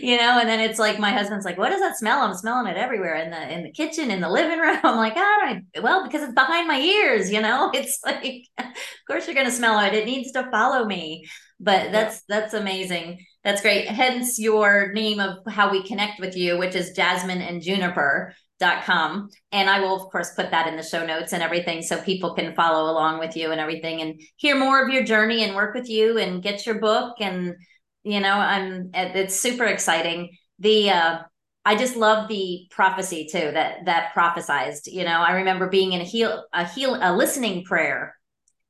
you 0.00 0.16
know, 0.16 0.40
and 0.40 0.48
then 0.48 0.58
it's 0.60 0.78
like 0.78 0.98
my 0.98 1.10
husband's 1.10 1.44
like, 1.44 1.58
what 1.58 1.70
does 1.70 1.80
that 1.80 1.96
smell? 1.96 2.20
I'm 2.22 2.34
smelling 2.34 2.66
it 2.66 2.76
everywhere 2.76 3.16
in 3.16 3.30
the 3.30 3.52
in 3.52 3.62
the 3.62 3.70
kitchen, 3.70 4.10
in 4.10 4.20
the 4.20 4.28
living 4.28 4.58
room. 4.58 4.78
I'm 4.82 4.96
like, 4.96 5.14
ah, 5.16 5.56
well, 5.80 6.04
because 6.04 6.22
it's 6.22 6.34
behind 6.34 6.66
my 6.66 6.80
ears, 6.80 7.30
you 7.30 7.40
know. 7.40 7.70
It's 7.74 8.00
like, 8.04 8.46
of 8.58 8.66
course 9.06 9.26
you're 9.26 9.36
gonna 9.36 9.50
smell 9.50 9.78
it. 9.80 9.94
It 9.94 10.06
needs 10.06 10.32
to 10.32 10.50
follow 10.50 10.84
me. 10.84 11.26
But 11.60 11.92
that's 11.92 12.22
that's 12.28 12.54
amazing. 12.54 13.24
That's 13.44 13.60
great. 13.62 13.86
Hence 13.86 14.38
your 14.38 14.92
name 14.92 15.20
of 15.20 15.38
how 15.48 15.70
we 15.70 15.86
connect 15.86 16.18
with 16.18 16.36
you, 16.36 16.58
which 16.58 16.74
is 16.74 16.92
Jasmine 16.92 17.42
and 17.42 17.62
Juniper 17.62 18.34
com. 18.60 19.28
And 19.52 19.68
i 19.68 19.80
will 19.80 19.94
of 19.94 20.10
course 20.10 20.32
put 20.34 20.50
that 20.50 20.66
in 20.66 20.76
the 20.76 20.82
show 20.82 21.04
notes 21.04 21.32
and 21.32 21.42
everything 21.42 21.82
so 21.82 22.00
people 22.00 22.34
can 22.34 22.54
follow 22.54 22.90
along 22.90 23.18
with 23.18 23.36
you 23.36 23.50
and 23.50 23.60
everything 23.60 24.00
and 24.00 24.20
hear 24.36 24.56
more 24.56 24.82
of 24.82 24.92
your 24.92 25.04
journey 25.04 25.42
and 25.44 25.54
work 25.54 25.74
with 25.74 25.88
you 25.88 26.18
and 26.18 26.42
get 26.42 26.66
your 26.66 26.78
book. 26.78 27.16
And 27.20 27.56
you 28.04 28.20
know 28.20 28.34
i'm 28.34 28.90
it's 28.94 29.38
super 29.40 29.64
exciting. 29.64 30.36
The 30.60 30.90
uh 30.90 31.18
i 31.64 31.76
just 31.76 31.96
love 31.96 32.28
the 32.28 32.66
prophecy 32.70 33.26
too 33.30 33.50
that 33.52 33.86
that 33.86 34.12
prophesized 34.14 34.82
you 34.86 35.04
know. 35.04 35.20
I 35.20 35.32
remember 35.32 35.68
being 35.68 35.92
in 35.92 36.00
a 36.00 36.04
heal 36.04 36.44
a 36.52 36.66
heal 36.66 36.98
a 37.00 37.16
listening 37.16 37.64
prayer 37.64 38.16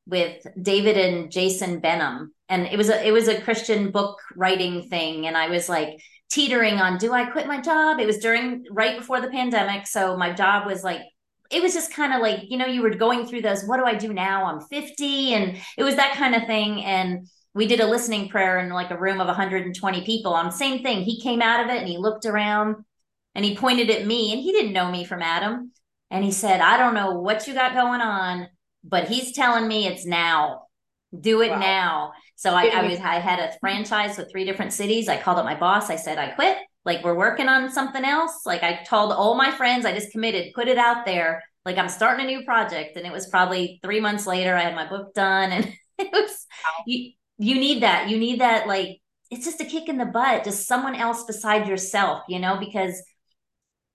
with 0.07 0.47
david 0.61 0.97
and 0.97 1.31
jason 1.31 1.81
benham. 1.81 2.33
And 2.49 2.67
it 2.67 2.77
was 2.77 2.89
a 2.91 3.07
it 3.07 3.13
was 3.13 3.29
a 3.29 3.41
christian 3.41 3.91
book 3.91 4.21
writing 4.37 4.89
thing. 4.89 5.27
And 5.27 5.37
i 5.37 5.49
was 5.49 5.69
like 5.69 5.99
teetering 6.31 6.81
on 6.81 6.99
do 6.99 7.13
I 7.13 7.27
quit 7.27 7.47
my 7.47 7.61
job? 7.61 8.01
It 8.01 8.07
was 8.07 8.19
during 8.19 8.65
right 8.71 8.99
before 8.99 9.21
the 9.21 9.29
pandemic. 9.29 9.87
So 9.87 10.17
my 10.17 10.33
job 10.33 10.67
was 10.67 10.83
like, 10.83 11.03
it 11.51 11.63
was 11.63 11.75
just 11.75 11.93
kind 11.93 12.13
of 12.13 12.21
like, 12.21 12.51
you 12.51 12.57
know, 12.57 12.67
you 12.67 12.83
were 12.83 12.91
going 12.91 13.27
through 13.27 13.43
those, 13.43 13.65
what 13.65 13.77
do 13.77 13.85
I 13.85 13.95
do 13.95 14.13
now? 14.13 14.45
I'm 14.47 14.61
50. 14.61 15.35
And 15.35 15.59
it 15.77 15.85
was 15.85 15.97
that 15.97 16.15
kind 16.15 16.35
of 16.35 16.47
thing. 16.47 16.83
And 16.85 17.29
we 17.55 17.67
did 17.67 17.81
a 17.81 17.87
listening 17.87 18.29
prayer 18.29 18.59
in 18.59 18.71
like 18.71 18.91
a 18.91 18.99
room 18.99 19.21
of 19.21 19.29
120 19.29 20.05
people 20.05 20.35
on 20.35 20.47
the 20.47 20.53
same 20.53 20.83
thing. 20.83 21.03
He 21.03 21.21
came 21.21 21.41
out 21.41 21.65
of 21.65 21.71
it 21.71 21.79
and 21.79 21.89
he 21.89 21.99
looked 21.99 22.27
around 22.27 22.85
and 23.35 23.45
he 23.45 23.57
pointed 23.57 23.91
at 23.91 24.07
me 24.07 24.33
and 24.33 24.43
he 24.43 24.53
didn't 24.53 24.73
know 24.73 24.91
me 24.91 25.05
from 25.05 25.23
Adam. 25.23 25.71
And 26.11 26.25
he 26.25 26.33
said, 26.33 26.61
I 26.61 26.77
don't 26.77 26.95
know 26.95 27.13
what 27.13 27.47
you 27.47 27.55
got 27.55 27.75
going 27.75 28.01
on, 28.01 28.49
but 28.83 29.09
he's 29.09 29.33
telling 29.33 29.69
me 29.69 29.87
it's 29.87 30.07
now. 30.07 30.63
Do 31.19 31.43
it 31.43 31.51
wow. 31.51 31.59
now. 31.59 32.13
So 32.37 32.55
I, 32.55 32.67
I 32.67 32.89
was 32.89 32.99
I 32.99 33.19
had 33.21 33.39
a 33.39 33.57
franchise 33.61 34.19
with 34.19 34.31
three 34.31 34.45
different 34.45 34.73
cities. 34.73 35.09
I 35.09 35.21
called 35.21 35.39
up 35.39 35.45
my 35.45 35.55
boss. 35.59 35.91
I 35.91 35.97
said 35.97 36.19
I 36.19 36.31
quit. 36.31 36.59
Like 36.85 37.03
we're 37.05 37.15
working 37.15 37.49
on 37.49 37.71
something 37.71 38.05
else. 38.05 38.45
Like 38.45 38.63
I 38.63 38.83
told 38.85 39.13
all 39.13 39.35
my 39.37 39.51
friends, 39.51 39.87
I 39.87 39.95
just 39.95 40.13
committed, 40.13 40.53
put 40.55 40.69
it 40.69 40.79
out 40.79 41.07
there. 41.07 41.43
like 41.65 41.79
I'm 41.79 41.89
starting 41.89 42.25
a 42.25 42.29
new 42.29 42.45
project. 42.45 42.97
And 42.97 43.07
it 43.07 43.13
was 43.13 43.27
probably 43.29 43.81
three 43.83 44.01
months 44.01 44.27
later, 44.27 44.55
I 44.55 44.63
had 44.63 44.75
my 44.75 44.89
book 44.89 45.15
done. 45.15 45.53
And 45.97 46.09
it 46.09 46.13
was, 46.13 46.47
you, 46.87 47.13
you 47.39 47.55
need 47.55 47.85
that. 47.85 48.09
You 48.09 48.19
need 48.19 48.41
that, 48.41 48.67
like, 48.67 49.01
it's 49.31 49.45
just 49.45 49.61
a 49.61 49.65
kick 49.65 49.89
in 49.89 49.97
the 49.97 50.05
butt, 50.05 50.43
just 50.43 50.67
someone 50.67 50.97
else 50.97 51.23
beside 51.23 51.69
yourself, 51.69 52.25
you 52.29 52.41
know, 52.41 52.57
because 52.59 53.01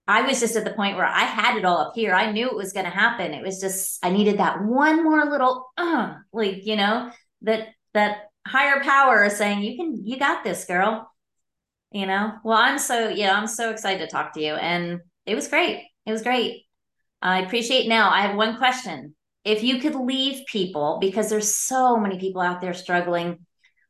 I 0.08 0.21
was 0.21 0.39
just 0.39 0.56
at 0.56 0.63
the 0.63 0.71
point 0.71 0.95
where 0.95 1.06
I 1.06 1.23
had 1.23 1.58
it 1.58 1.65
all 1.65 1.78
up 1.78 1.91
here. 1.95 2.13
I 2.13 2.32
knew 2.32 2.47
it 2.47 2.56
was 2.56 2.71
going 2.71 2.86
to 2.86 2.89
happen. 2.89 3.34
It 3.34 3.43
was 3.43 3.60
just, 3.60 3.99
I 4.02 4.12
needed 4.12 4.39
that 4.39 4.63
one 4.63 5.04
more 5.04 5.25
little, 5.25 5.67
uh, 5.78 6.13
like, 6.32 6.65
you 6.65 6.78
know, 6.78 7.12
that, 7.41 7.67
that 7.93 8.28
higher 8.47 8.82
power 8.84 9.23
is 9.23 9.38
saying, 9.38 9.62
you 9.62 9.75
can, 9.75 10.06
you 10.06 10.17
got 10.17 10.43
this 10.43 10.65
girl, 10.65 11.10
you 11.91 12.06
know? 12.06 12.34
Well, 12.43 12.58
I'm 12.58 12.80
so, 12.80 13.10
yeah, 13.10 13.36
I'm 13.36 13.47
so 13.47 13.71
excited 13.71 13.99
to 13.99 14.12
talk 14.12 14.34
to 14.34 14.41
you. 14.41 14.54
And 14.54 15.02
it 15.25 15.36
was 15.36 15.47
great. 15.47 15.86
It 16.06 16.12
was 16.12 16.23
great. 16.23 16.63
I 17.21 17.41
appreciate 17.41 17.88
now. 17.88 18.10
I 18.10 18.21
have 18.21 18.36
one 18.36 18.58
question. 18.58 19.15
If 19.45 19.63
you 19.63 19.80
could 19.80 19.95
leave 19.95 20.45
people, 20.47 20.97
because 20.99 21.30
there's 21.30 21.56
so 21.56 21.97
many 21.97 22.19
people 22.19 22.41
out 22.41 22.62
there 22.62 22.73
struggling, 22.73 23.45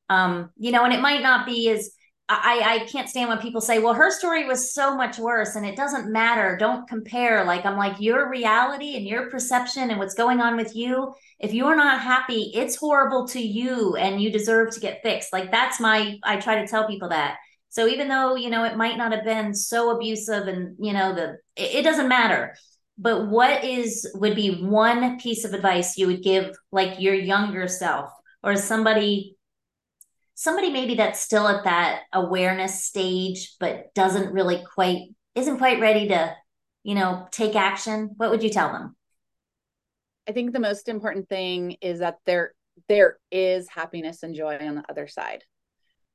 um, 0.09 0.49
you 0.57 0.71
know, 0.71 0.83
and 0.83 0.93
it 0.93 1.01
might 1.01 1.21
not 1.21 1.45
be 1.45 1.69
as 1.69 1.91
I, 2.31 2.61
I 2.63 2.85
can't 2.85 3.09
stand 3.09 3.27
when 3.27 3.39
people 3.39 3.59
say, 3.59 3.79
well, 3.79 3.95
her 3.95 4.11
story 4.11 4.45
was 4.45 4.71
so 4.71 4.95
much 4.95 5.17
worse 5.17 5.55
and 5.55 5.65
it 5.65 5.75
doesn't 5.75 6.11
matter. 6.11 6.57
Don't 6.57 6.87
compare. 6.87 7.43
Like, 7.43 7.65
I'm 7.65 7.75
like, 7.75 7.99
your 7.99 8.29
reality 8.29 8.95
and 8.95 9.07
your 9.07 9.31
perception 9.31 9.89
and 9.89 9.97
what's 9.97 10.13
going 10.13 10.39
on 10.39 10.55
with 10.55 10.75
you, 10.75 11.15
if 11.39 11.53
you're 11.53 11.75
not 11.75 12.01
happy, 12.01 12.51
it's 12.53 12.75
horrible 12.75 13.27
to 13.29 13.41
you 13.41 13.95
and 13.95 14.21
you 14.21 14.31
deserve 14.31 14.71
to 14.75 14.79
get 14.79 15.01
fixed. 15.01 15.33
Like, 15.33 15.49
that's 15.49 15.79
my, 15.79 16.19
I 16.23 16.37
try 16.37 16.61
to 16.61 16.67
tell 16.67 16.87
people 16.87 17.09
that. 17.09 17.37
So 17.69 17.87
even 17.87 18.07
though, 18.07 18.35
you 18.35 18.51
know, 18.51 18.63
it 18.63 18.77
might 18.77 18.97
not 18.97 19.11
have 19.11 19.23
been 19.23 19.55
so 19.55 19.95
abusive 19.95 20.47
and, 20.47 20.75
you 20.79 20.93
know, 20.93 21.15
the, 21.15 21.37
it, 21.55 21.77
it 21.77 21.83
doesn't 21.83 22.07
matter. 22.07 22.55
But 22.99 23.27
what 23.27 23.63
is, 23.63 24.07
would 24.13 24.35
be 24.35 24.61
one 24.63 25.19
piece 25.19 25.45
of 25.45 25.55
advice 25.55 25.97
you 25.97 26.05
would 26.05 26.21
give 26.21 26.55
like 26.71 26.99
your 26.99 27.15
younger 27.15 27.67
self 27.67 28.11
or 28.43 28.55
somebody 28.55 29.35
somebody 30.39 30.69
maybe 30.69 30.95
that's 30.95 31.19
still 31.19 31.49
at 31.49 31.65
that 31.65 32.03
awareness 32.13 32.85
stage 32.85 33.57
but 33.59 33.93
doesn't 33.93 34.31
really 34.31 34.63
quite 34.73 35.01
isn't 35.35 35.57
quite 35.57 35.81
ready 35.81 36.07
to 36.07 36.33
you 36.83 36.95
know 36.95 37.27
take 37.29 37.57
action 37.57 38.11
what 38.15 38.31
would 38.31 38.41
you 38.41 38.49
tell 38.49 38.71
them? 38.71 38.95
I 40.29 40.31
think 40.31 40.53
the 40.53 40.59
most 40.61 40.87
important 40.87 41.27
thing 41.27 41.75
is 41.81 41.99
that 41.99 42.19
there 42.25 42.53
there 42.87 43.17
is 43.31 43.67
happiness 43.67 44.23
and 44.23 44.33
joy 44.33 44.57
on 44.61 44.75
the 44.75 44.89
other 44.89 45.07
side. 45.07 45.43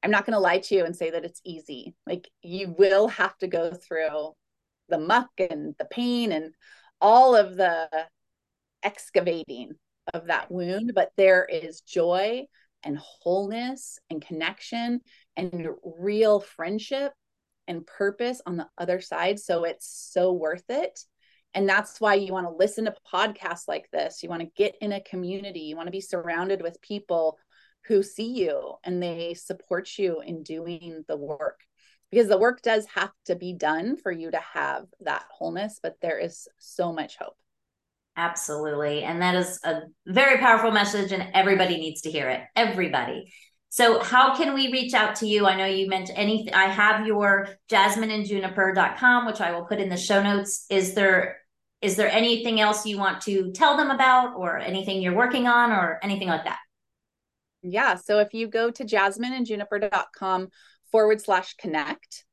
I'm 0.02 0.10
not 0.10 0.24
going 0.24 0.32
to 0.32 0.40
lie 0.40 0.58
to 0.58 0.74
you 0.74 0.84
and 0.87 0.96
say 0.96 1.10
that 1.10 1.24
it's 1.26 1.42
easy. 1.44 1.94
Like 2.06 2.30
you 2.40 2.74
will 2.78 3.08
have 3.08 3.37
to 3.38 3.46
go 3.46 3.72
through 3.72 4.32
the 4.88 4.98
muck 4.98 5.28
and 5.38 5.74
the 5.78 5.84
pain 5.84 6.32
and 6.32 6.54
all 6.98 7.37
of 7.37 7.56
the 7.56 7.88
excavating 8.82 9.72
of 10.12 10.26
that 10.26 10.50
wound 10.50 10.92
but 10.94 11.10
there 11.16 11.44
is 11.44 11.80
joy 11.80 12.44
and 12.85 12.99
wholeness 12.99 13.99
and 14.11 14.25
connection 14.25 15.01
and 15.37 15.68
real 15.99 16.40
friendship 16.40 17.12
and 17.66 17.87
purpose 17.87 18.40
on 18.47 18.57
the 18.57 18.68
other 18.79 19.01
side. 19.01 19.38
So 19.38 19.64
it's 19.64 20.11
so 20.12 20.33
worth 20.33 20.64
it. 20.68 21.01
And 21.55 21.68
that's 21.68 22.01
why 22.01 22.14
you 22.14 22.33
want 22.33 22.47
to 22.47 22.57
listen 22.57 22.85
to 22.87 22.94
podcasts 23.12 23.68
like 23.68 23.88
this. 23.92 24.23
You 24.23 24.29
want 24.29 24.42
to 24.42 24.51
get 24.57 24.75
in 24.81 24.92
a 24.92 25.01
community. 25.01 25.61
You 25.61 25.77
want 25.77 25.87
to 25.87 25.92
be 25.92 26.01
surrounded 26.01 26.62
with 26.62 26.83
people 26.83 27.38
who 27.87 28.03
see 28.03 28.33
you 28.33 28.75
and 28.83 29.03
they 29.03 29.35
support 29.35 29.88
you 29.99 30.20
in 30.20 30.42
doing 30.42 31.05
the 31.07 31.16
work 31.16 31.61
because 32.11 32.29
the 32.29 32.38
work 32.38 32.62
does 32.62 32.87
have 32.94 33.11
to 33.27 33.35
be 33.35 33.53
done 33.53 33.97
for 33.97 34.12
you 34.12 34.31
to 34.31 34.40
have 34.53 34.85
that 35.01 35.25
wholeness, 35.31 35.81
but 35.83 35.97
there 36.01 36.18
is 36.18 36.47
so 36.59 36.92
much 36.92 37.16
hope. 37.16 37.37
Absolutely. 38.16 39.03
And 39.03 39.20
that 39.22 39.35
is 39.35 39.59
a 39.64 39.83
very 40.07 40.38
powerful 40.38 40.70
message, 40.70 41.11
and 41.12 41.31
everybody 41.35 41.79
needs 41.79 42.03
to 42.03 42.11
hear 42.11 42.29
it. 42.29 42.42
Everybody. 42.55 43.33
So, 43.70 43.98
how 43.98 44.37
can 44.37 44.55
we 44.55 44.70
reach 44.70 44.94
out 44.94 45.16
to 45.16 45.27
you? 45.27 45.46
I 45.46 45.57
know 45.57 45.66
you 45.66 45.88
mentioned 45.88 46.16
anything. 46.16 46.55
I 46.55 46.66
have 46.66 47.09
your 47.09 47.48
jasmineandjuniper.com, 47.68 49.27
which 49.27 49.40
I 49.40 49.50
will 49.50 49.64
put 49.64 49.81
in 49.81 49.88
the 49.88 49.96
show 49.96 50.22
notes. 50.22 50.66
Is 50.70 50.94
there 50.94 51.38
is 51.83 51.96
there 51.96 52.09
anything 52.09 52.61
else 52.61 52.87
you 52.87 52.98
want 52.98 53.20
to 53.22 53.50
tell 53.50 53.77
them 53.77 53.90
about, 53.90 54.37
or 54.37 54.59
anything 54.59 55.03
you're 55.03 55.16
working 55.16 55.48
on, 55.48 55.72
or 55.72 55.98
anything 56.05 56.29
like 56.29 56.44
that? 56.44 56.61
Yeah. 57.62 57.96
So, 57.96 58.20
if 58.20 58.33
you 58.33 58.46
go 58.46 58.70
to 58.70 58.85
jasmineandjuniper.com 58.85 60.50
forward 60.92 61.20
slash 61.20 61.57
connect, 61.57 62.24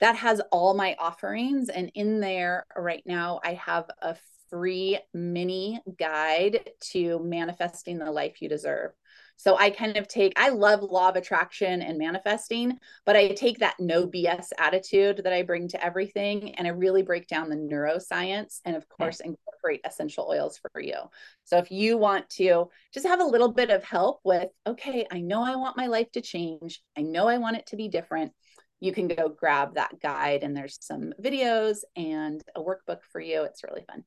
that 0.00 0.16
has 0.16 0.40
all 0.50 0.72
my 0.72 0.96
offerings. 0.98 1.68
And 1.68 1.90
in 1.94 2.20
there 2.20 2.64
right 2.74 3.02
now, 3.04 3.40
I 3.44 3.52
have 3.52 3.84
a 4.00 4.16
free 4.48 4.98
mini 5.14 5.80
guide 5.98 6.70
to 6.92 7.18
manifesting 7.20 7.98
the 7.98 8.10
life 8.10 8.40
you 8.40 8.48
deserve. 8.48 8.92
So 9.36 9.56
I 9.56 9.70
kind 9.70 9.96
of 9.96 10.08
take, 10.08 10.32
I 10.36 10.48
love 10.48 10.82
law 10.82 11.10
of 11.10 11.16
attraction 11.16 11.82
and 11.82 11.98
manifesting, 11.98 12.78
but 13.04 13.16
I 13.16 13.28
take 13.28 13.58
that 13.58 13.76
no 13.78 14.06
BS 14.06 14.48
attitude 14.58 15.20
that 15.22 15.32
I 15.32 15.42
bring 15.42 15.68
to 15.68 15.84
everything 15.84 16.54
and 16.54 16.66
I 16.66 16.70
really 16.70 17.02
break 17.02 17.28
down 17.28 17.50
the 17.50 17.56
neuroscience 17.56 18.60
and, 18.64 18.76
of 18.76 18.84
hmm. 18.84 19.02
course, 19.02 19.20
incorporate 19.20 19.82
essential 19.84 20.26
oils 20.30 20.58
for 20.58 20.80
you. 20.80 20.96
So 21.44 21.58
if 21.58 21.70
you 21.70 21.98
want 21.98 22.28
to 22.30 22.70
just 22.94 23.06
have 23.06 23.20
a 23.20 23.24
little 23.24 23.52
bit 23.52 23.70
of 23.70 23.84
help 23.84 24.20
with, 24.24 24.48
okay, 24.66 25.06
I 25.12 25.20
know 25.20 25.42
I 25.42 25.56
want 25.56 25.76
my 25.76 25.86
life 25.86 26.10
to 26.12 26.22
change, 26.22 26.80
I 26.96 27.02
know 27.02 27.28
I 27.28 27.38
want 27.38 27.58
it 27.58 27.66
to 27.66 27.76
be 27.76 27.88
different. 27.88 28.32
You 28.80 28.92
can 28.92 29.08
go 29.08 29.28
grab 29.28 29.74
that 29.74 30.00
guide, 30.00 30.42
and 30.42 30.54
there's 30.54 30.78
some 30.82 31.14
videos 31.22 31.78
and 31.96 32.42
a 32.54 32.60
workbook 32.60 32.98
for 33.10 33.20
you. 33.20 33.44
It's 33.44 33.64
really 33.64 33.84
fun. 33.86 34.04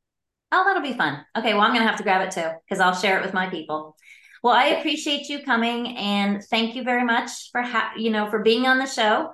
Oh, 0.52 0.64
that'll 0.66 0.82
be 0.82 0.98
fun. 0.98 1.24
Okay, 1.38 1.54
well, 1.54 1.62
I'm 1.62 1.72
going 1.72 1.84
to 1.84 1.88
have 1.88 1.98
to 1.98 2.04
grab 2.04 2.28
it 2.28 2.32
too 2.32 2.50
because 2.66 2.80
I'll 2.80 2.96
share 2.96 3.20
it 3.20 3.24
with 3.24 3.34
my 3.34 3.48
people. 3.50 3.96
Well, 4.42 4.54
I 4.54 4.66
appreciate 4.68 5.28
you 5.30 5.44
coming 5.44 5.98
and 5.98 6.44
thank 6.44 6.76
you 6.76 6.84
very 6.84 7.04
much 7.04 7.52
for 7.52 7.62
ha- 7.62 7.94
you 7.98 8.10
know 8.10 8.30
for 8.30 8.40
being 8.40 8.66
on 8.66 8.80
the 8.80 8.86
show. 8.86 9.34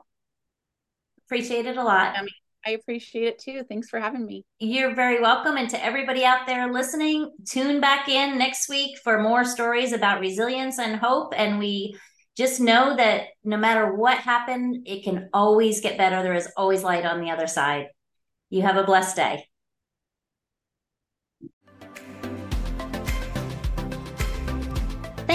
Appreciate 1.28 1.66
it 1.66 1.78
a 1.78 1.84
lot. 1.84 2.16
I 2.66 2.72
appreciate 2.72 3.28
it 3.28 3.40
too. 3.40 3.64
Thanks 3.70 3.90
for 3.90 4.00
having 4.00 4.26
me. 4.26 4.44
You're 4.60 4.96
very 4.96 5.22
welcome. 5.22 5.56
And 5.56 5.70
to 5.70 5.84
everybody 5.84 6.26
out 6.26 6.48
there 6.48 6.72
listening, 6.72 7.32
tune 7.48 7.80
back 7.80 8.10
in 8.10 8.40
next 8.40 8.68
week 8.70 8.98
for 9.04 9.22
more 9.22 9.46
stories 9.46 9.94
about 9.94 10.20
resilience 10.20 10.80
and 10.80 10.96
hope. 10.96 11.34
And 11.38 11.60
we 11.60 11.96
just 12.36 12.60
know 12.60 12.96
that 12.96 13.28
no 13.44 13.58
matter 13.58 13.94
what 13.94 14.18
happened, 14.18 14.88
it 14.88 15.04
can 15.04 15.30
always 15.32 15.82
get 15.82 15.98
better. 15.98 16.24
There 16.24 16.34
is 16.34 16.50
always 16.58 16.84
light 16.84 17.06
on 17.06 17.22
the 17.22 17.30
other 17.30 17.48
side. 17.48 17.88
You 18.50 18.64
have 18.64 18.78
a 18.78 18.84
blessed 18.84 19.16
day. 19.16 19.46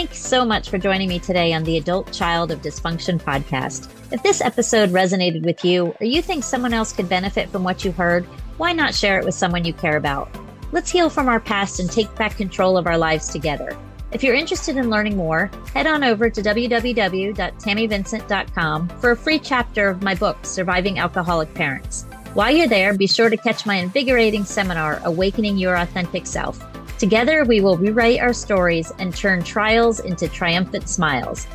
Thanks 0.00 0.24
so 0.24 0.46
much 0.46 0.70
for 0.70 0.78
joining 0.78 1.10
me 1.10 1.18
today 1.18 1.52
on 1.52 1.62
the 1.62 1.76
Adult 1.76 2.10
Child 2.10 2.50
of 2.50 2.62
Dysfunction 2.62 3.20
podcast. 3.20 3.90
If 4.10 4.22
this 4.22 4.40
episode 4.40 4.88
resonated 4.88 5.44
with 5.44 5.62
you 5.62 5.94
or 6.00 6.06
you 6.06 6.22
think 6.22 6.42
someone 6.42 6.72
else 6.72 6.90
could 6.90 7.06
benefit 7.06 7.50
from 7.50 7.64
what 7.64 7.84
you 7.84 7.92
heard, 7.92 8.24
why 8.56 8.72
not 8.72 8.94
share 8.94 9.18
it 9.18 9.26
with 9.26 9.34
someone 9.34 9.66
you 9.66 9.74
care 9.74 9.98
about? 9.98 10.34
Let's 10.72 10.90
heal 10.90 11.10
from 11.10 11.28
our 11.28 11.38
past 11.38 11.80
and 11.80 11.92
take 11.92 12.14
back 12.14 12.38
control 12.38 12.78
of 12.78 12.86
our 12.86 12.96
lives 12.96 13.28
together. 13.28 13.76
If 14.10 14.22
you're 14.22 14.34
interested 14.34 14.78
in 14.78 14.88
learning 14.88 15.18
more, 15.18 15.50
head 15.74 15.86
on 15.86 16.02
over 16.02 16.30
to 16.30 16.40
www.tammyvincent.com 16.40 18.88
for 19.00 19.10
a 19.10 19.16
free 19.16 19.38
chapter 19.38 19.90
of 19.90 20.02
my 20.02 20.14
book, 20.14 20.46
Surviving 20.46 20.98
Alcoholic 20.98 21.52
Parents. 21.52 22.06
While 22.32 22.52
you're 22.52 22.68
there, 22.68 22.96
be 22.96 23.06
sure 23.06 23.28
to 23.28 23.36
catch 23.36 23.66
my 23.66 23.74
invigorating 23.74 24.46
seminar, 24.46 25.02
Awakening 25.04 25.58
Your 25.58 25.76
Authentic 25.76 26.26
Self. 26.26 26.69
Together, 27.00 27.46
we 27.46 27.62
will 27.62 27.78
rewrite 27.78 28.20
our 28.20 28.34
stories 28.34 28.92
and 28.98 29.16
turn 29.16 29.42
trials 29.42 30.00
into 30.00 30.28
triumphant 30.28 30.86
smiles. 30.86 31.46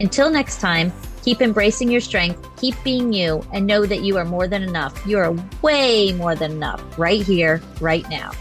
Until 0.00 0.28
next 0.28 0.60
time, 0.60 0.92
keep 1.22 1.40
embracing 1.40 1.88
your 1.88 2.00
strength, 2.00 2.44
keep 2.56 2.74
being 2.82 3.12
you, 3.12 3.40
and 3.52 3.64
know 3.64 3.86
that 3.86 4.00
you 4.00 4.16
are 4.16 4.24
more 4.24 4.48
than 4.48 4.64
enough. 4.64 5.06
You 5.06 5.18
are 5.18 5.36
way 5.62 6.12
more 6.14 6.34
than 6.34 6.50
enough 6.50 6.82
right 6.98 7.22
here, 7.22 7.62
right 7.80 8.04
now. 8.10 8.32